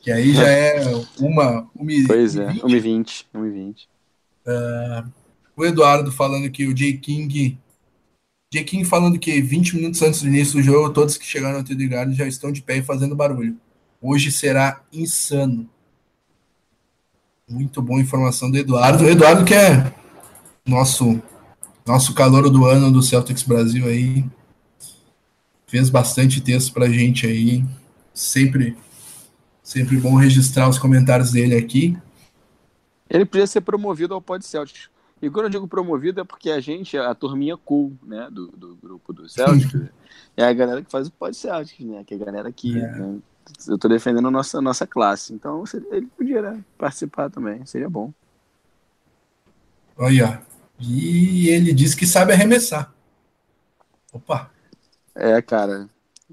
[0.03, 0.83] Que aí já é
[1.19, 1.69] uma.
[1.75, 2.63] uma e- Pois é, vinte.
[2.65, 3.89] 1h20, 1h20.
[5.57, 6.99] O Eduardo falando que o J.
[6.99, 7.59] King.
[8.53, 8.65] J.
[8.65, 12.15] King falando que 20 minutos antes do início do jogo, todos que chegaram TD Garden
[12.15, 13.57] já estão de pé e fazendo barulho.
[14.01, 15.69] Hoje será insano.
[17.49, 19.05] Muito boa informação do Eduardo.
[19.05, 19.93] O Eduardo, que é
[20.67, 21.21] nosso,
[21.87, 24.25] nosso calor do ano do Celtics Brasil aí.
[25.67, 27.65] Fez bastante texto pra gente aí.
[28.15, 28.77] Sempre,
[29.63, 31.97] sempre bom registrar os comentários dele aqui.
[33.11, 34.89] Ele podia ser promovido ao Pod Celtics.
[35.21, 38.77] E quando eu digo promovido é porque a gente, a turminha cool, né, do, do
[38.77, 39.89] grupo do Celtics,
[40.37, 42.87] é a galera que faz o Pod Celtics, né, que é a galera que, É.
[42.87, 43.19] né,
[43.67, 45.33] eu tô defendendo a nossa, nossa classe.
[45.33, 48.13] Então ele podia né, participar também, seria bom.
[49.97, 50.43] Olha,
[50.79, 52.93] e ele disse que sabe arremessar.
[54.13, 54.51] Opa,
[55.17, 55.89] É, cara,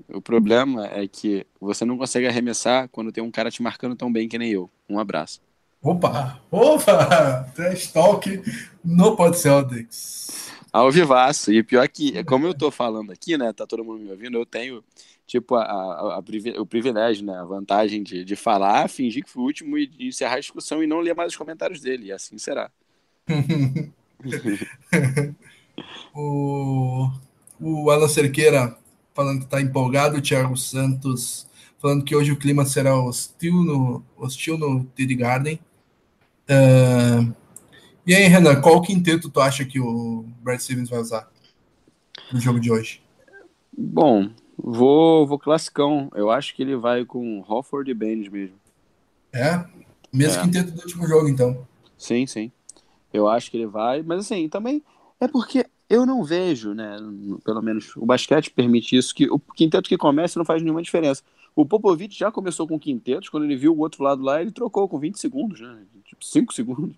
[0.09, 4.11] o problema é que você não consegue arremessar quando tem um cara te marcando tão
[4.11, 4.69] bem que nem eu.
[4.89, 5.41] Um abraço.
[5.81, 7.51] opa, opa!
[7.55, 8.41] Trash Talk
[8.83, 10.51] no Pod Celtics.
[10.71, 11.51] Ao vivaço.
[11.53, 13.53] E pior que, como eu tô falando aqui, né?
[13.53, 14.83] Tá todo mundo me ouvindo, eu tenho,
[15.27, 16.23] tipo, a, a- a
[16.61, 17.37] o privilégio, né?
[17.37, 20.87] A vantagem de, de falar, fingir que fui o último e encerrar a discussão e
[20.87, 22.07] não ler mais os comentários dele.
[22.07, 22.71] E assim será.
[26.15, 27.09] O,
[27.63, 28.77] o Alan Cerqueira
[29.13, 31.47] falando que está empolgado, o Thiago Santos
[31.79, 35.59] falando que hoje o clima será hostil no, hostil no TD Garden.
[36.49, 37.25] Ah,
[38.05, 41.29] e aí, Renan, qual quinteto tu acha que o Brad Stevens vai usar
[42.31, 43.01] no jogo de hoje?
[43.77, 46.11] Bom, vou, vou classicão.
[46.13, 48.57] Eu acho que ele vai com Hofford e Baines mesmo.
[49.31, 49.65] É?
[50.11, 50.43] Mesmo É.
[50.43, 51.65] quinteto do último jogo, então.
[51.97, 52.51] Sim, sim.
[53.11, 54.83] Eu acho que ele vai, mas assim, também
[55.19, 56.97] é porque eu não vejo, né?
[57.43, 61.21] Pelo menos o basquete permite isso, que o quinteto que começa não faz nenhuma diferença.
[61.55, 64.87] O Popovich já começou com quintetos, quando ele viu o outro lado lá, ele trocou
[64.89, 65.77] com 20 segundos, né?
[66.05, 66.95] Tipo, 5 segundos.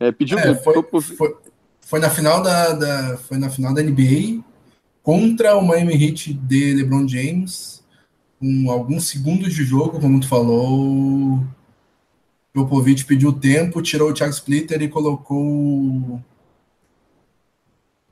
[0.00, 0.82] É, pediu É, foi,
[1.16, 1.36] foi,
[1.80, 4.42] foi na final da, da- foi na final da NBA
[5.02, 7.84] contra o Miami Heat de LeBron James
[8.40, 11.36] com alguns segundos de jogo, como tu falou.
[11.36, 11.44] O
[12.52, 16.20] Popovich pediu tempo, tirou o Thiago Splitter e colocou.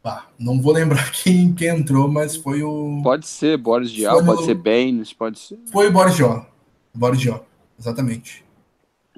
[0.04, 3.00] Ah, não vou lembrar quem, quem entrou, mas foi o.
[3.02, 5.58] Pode ser Boris Diaw, no- pode ser Baines, pode ser.
[5.70, 6.46] Foi o Boris Jó.
[6.92, 7.44] Boris Jó,
[7.78, 8.44] exatamente.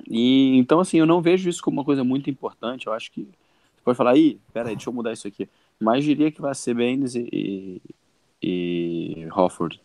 [0.09, 2.86] E, então, assim, eu não vejo isso como uma coisa muito importante.
[2.86, 3.23] Eu acho que.
[3.23, 5.48] Você pode falar, ih, peraí, deixa eu mudar isso aqui.
[5.81, 7.82] Mas diria que vai ser Baines e, e,
[8.43, 9.81] e Hofford.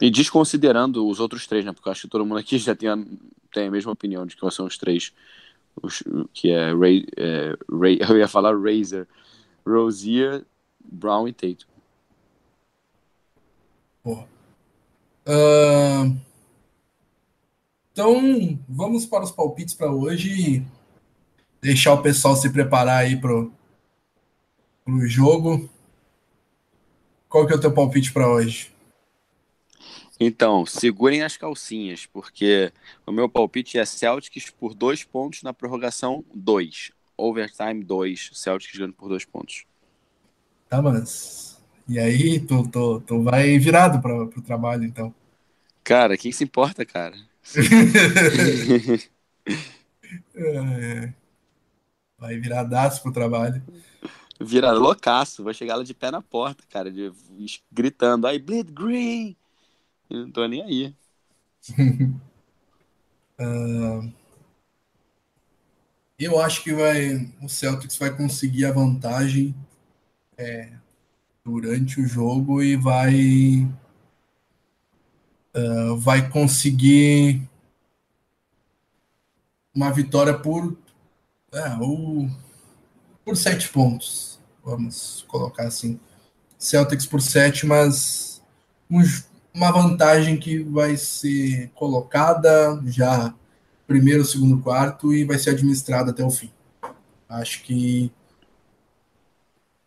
[0.00, 1.72] E desconsiderando os outros três, né?
[1.72, 2.98] Porque eu acho que todo mundo aqui já tem a,
[3.52, 5.12] tem a mesma opinião de quais são os três.
[5.82, 6.02] Os,
[6.32, 9.06] que é, Ray, é Ray, eu ia falar Razor,
[9.66, 10.44] Rozier,
[10.80, 11.70] Brown e Tatum.
[15.26, 16.18] Ahn,
[17.92, 20.66] então, vamos para os palpites para hoje e
[21.60, 23.52] deixar o pessoal se preparar aí pro,
[24.84, 25.68] pro jogo.
[27.28, 28.72] Qual que é o teu palpite para hoje?
[30.18, 32.72] Então, segurem as calcinhas, porque
[33.06, 36.92] o meu palpite é Celtics por dois pontos na prorrogação 2.
[37.20, 38.30] Overtime 2.
[38.32, 39.64] Celtics ganhando por dois pontos.
[40.68, 41.60] Tá, mas.
[41.88, 45.14] E aí, tu, tu, tu vai virado para o trabalho, então.
[45.82, 47.16] Cara, quem se importa, cara?
[50.34, 51.12] É,
[52.18, 53.62] vai viradaço pro trabalho.
[54.40, 57.12] Vira loucaço, vai chegar lá de pé na porta, cara, de,
[57.70, 59.36] gritando, I bleed green.
[60.08, 60.96] Eu não tô nem aí.
[66.20, 69.54] Eu acho que vai, o Celtics vai conseguir a vantagem
[70.36, 70.70] é,
[71.42, 73.66] durante o jogo e vai
[75.56, 77.48] uh, vai conseguir
[79.74, 80.76] uma vitória por
[81.54, 82.28] é, o,
[83.24, 84.38] por sete pontos.
[84.62, 85.98] Vamos colocar assim.
[86.58, 88.42] Celtics por sete, mas
[88.90, 89.00] um,
[89.54, 93.34] uma vantagem que vai ser colocada já
[93.90, 96.48] primeiro, segundo, quarto e vai ser administrada até o fim.
[97.28, 98.08] Acho que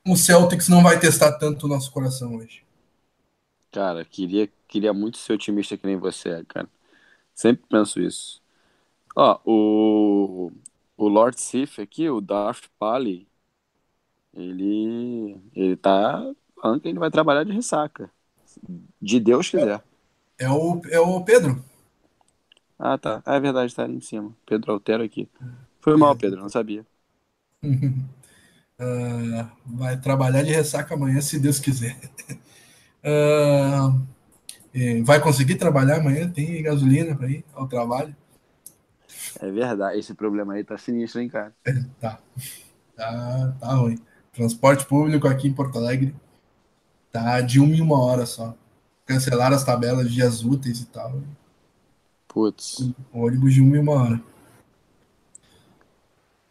[0.06, 2.66] o Celtics não vai testar tanto o nosso coração hoje.
[3.72, 6.68] Cara, queria, queria muito ser otimista que nem você, cara.
[7.34, 8.42] Sempre penso isso.
[9.16, 10.52] Ó, o,
[10.98, 13.26] o Lord Sif aqui, o Darth Pali,
[14.34, 16.30] ele, ele tá
[16.62, 18.12] falando que ele vai trabalhar de ressaca.
[19.02, 19.82] De Deus quiser.
[20.38, 21.64] É o, é o Pedro.
[22.86, 23.22] Ah, tá.
[23.26, 24.36] Ah, é verdade, tá ali em cima.
[24.46, 25.30] Pedro Altero aqui.
[25.82, 26.86] Foi mal, Pedro, não sabia.
[28.80, 31.98] uh, vai trabalhar de ressaca amanhã, se Deus quiser.
[33.04, 34.06] Uh,
[35.04, 36.30] vai conseguir trabalhar amanhã?
[36.30, 38.16] Tem gasolina para ir ao trabalho?
[39.40, 41.56] É verdade, esse problema aí tá sinistro, hein, cara?
[41.66, 42.20] É, tá.
[42.96, 44.00] Tá, tá ruim.
[44.34, 46.16] Transporte público aqui em Porto Alegre
[47.12, 48.56] tá de uma em uma hora só.
[49.06, 51.22] Cancelaram as tabelas de dias úteis e tal.
[52.34, 52.92] Putz.
[53.14, 54.22] Ônibus de uma e uma hora.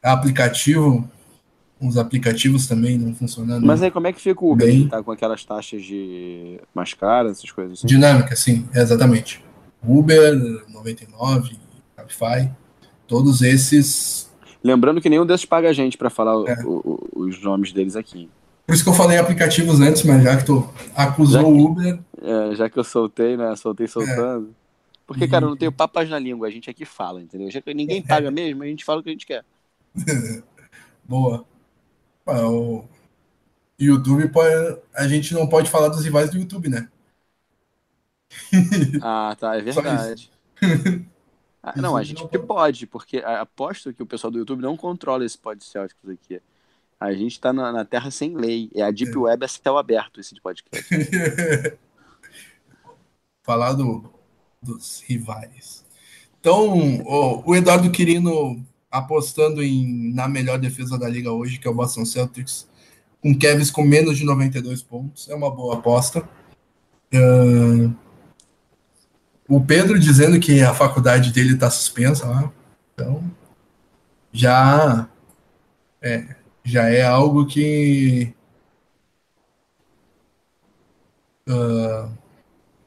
[0.03, 1.09] Aplicativo,
[1.81, 3.67] uns aplicativos também não funcionando.
[3.67, 4.67] Mas aí como é que fica o Uber?
[4.67, 4.89] Bem...
[4.89, 7.87] Tá com aquelas taxas de mais caras, essas coisas assim?
[7.87, 9.45] Dinâmica, sim, exatamente.
[9.85, 10.35] Uber,
[10.73, 11.57] 99,
[11.97, 12.51] Cabify,
[13.09, 14.31] todos esses.
[14.63, 16.63] Lembrando que nenhum desses paga a gente para falar é.
[16.65, 18.31] o, o, os nomes deles aqui.
[18.65, 21.99] Por isso que eu falei aplicativos antes, mas já que tu acusou o Uber.
[22.23, 23.55] É, já que eu soltei, né?
[23.57, 24.51] Soltei soltando.
[24.59, 24.62] É.
[25.07, 27.51] Porque, cara, eu não tenho papas na língua, a gente aqui fala, entendeu?
[27.51, 29.45] Já que ninguém paga mesmo, a gente fala o que a gente quer.
[31.05, 31.45] Boa.
[32.27, 32.85] O
[33.79, 34.81] YouTube pode.
[34.95, 36.89] A gente não pode falar dos rivais do YouTube, né?
[39.03, 40.31] ah, tá, é verdade.
[41.63, 45.37] ah, não, a gente pode, porque aposto que o pessoal do YouTube não controla esse
[45.37, 46.41] podcast aqui.
[46.99, 48.71] A gente tá na, na, terra sem lei.
[48.75, 49.19] É a Deep é.
[49.19, 50.87] Web é céu aberto esse podcast.
[53.43, 54.09] Falar do,
[54.63, 55.85] dos rivais.
[56.41, 61.71] Então, o, o Eduardo Quirino apostando em, na melhor defesa da liga hoje, que é
[61.71, 62.69] o Boston Celtics,
[63.23, 65.29] com Kevs com menos de 92 pontos.
[65.29, 66.29] É uma boa aposta.
[67.15, 67.95] Uh,
[69.49, 72.53] o Pedro dizendo que a faculdade dele está suspensa lá.
[72.95, 73.23] Então,
[74.33, 75.09] já
[76.01, 78.35] é, já é algo que.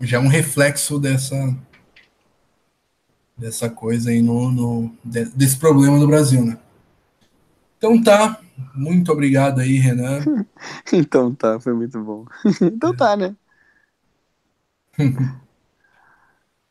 [0.01, 1.55] Já é um reflexo dessa
[3.38, 6.57] dessa coisa aí no, no desse problema no Brasil, né?
[7.77, 8.39] Então tá,
[8.73, 10.23] muito obrigado aí, Renan.
[10.91, 12.26] então tá, foi muito bom.
[12.61, 13.35] então tá, né?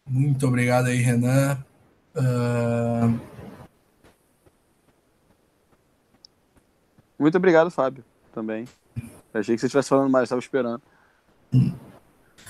[0.07, 1.59] muito obrigado aí, Renan.
[2.17, 3.21] Uh...
[7.19, 8.67] Muito obrigado, Fábio, também.
[9.33, 10.83] achei que você estivesse falando mais, estava esperando.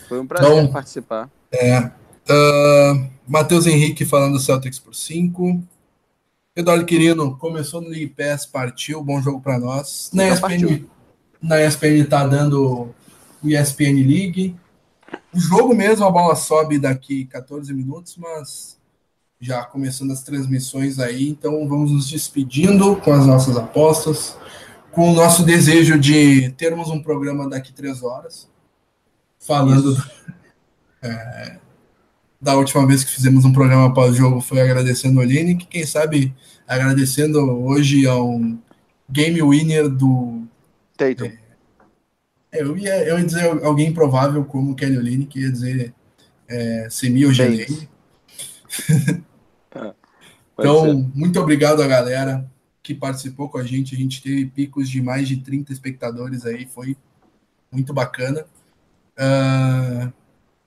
[0.09, 1.31] Foi um prazer então, participar.
[1.52, 1.90] É,
[2.24, 5.62] Uh, Matheus Henrique falando Celtics por 5.
[6.56, 10.10] Eduardo Quirino começou no League Pass, partiu, bom jogo para nós.
[10.12, 10.86] Na ESPN,
[11.43, 12.94] na ESPN tá dando
[13.43, 14.56] o ESPN League.
[15.35, 18.78] O jogo mesmo, a bola sobe daqui 14 minutos, mas
[19.40, 24.39] já começando as transmissões aí, então vamos nos despedindo com as nossas apostas,
[24.90, 28.48] com o nosso desejo de termos um programa daqui três horas,
[29.47, 29.97] falando
[31.03, 31.59] é,
[32.41, 36.35] da última vez que fizemos um programa pós-jogo foi agradecendo o Aline, que quem sabe
[36.66, 38.41] agradecendo hoje ao
[39.09, 40.45] game winner do.
[40.97, 41.27] Tatum.
[42.51, 45.95] É, eu, ia, eu ia dizer alguém improvável como Kelly Oline, que ia dizer
[46.49, 47.66] é, Semi Ogelei.
[49.77, 49.93] Ah,
[50.57, 51.11] então, ser.
[51.19, 52.49] muito obrigado a galera
[52.81, 53.93] que participou com a gente.
[53.93, 56.97] A gente teve picos de mais de 30 espectadores aí, foi
[57.73, 58.47] muito bacana.
[59.19, 60.12] Uh,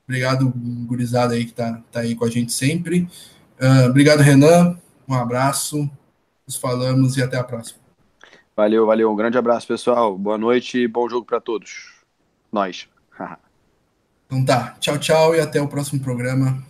[0.08, 0.54] Obrigado,
[0.86, 3.10] gurizada aí que tá, tá aí com a gente sempre.
[3.60, 4.80] Uh, obrigado, Renan.
[5.06, 5.90] Um abraço.
[6.48, 7.82] Nos falamos e até a próxima.
[8.56, 9.12] Valeu, valeu.
[9.12, 10.18] Um grande abraço, pessoal.
[10.18, 11.94] Boa noite e bom jogo para todos.
[12.50, 12.88] Nós.
[14.26, 14.78] então tá.
[14.80, 16.64] Tchau, tchau e até o próximo programa.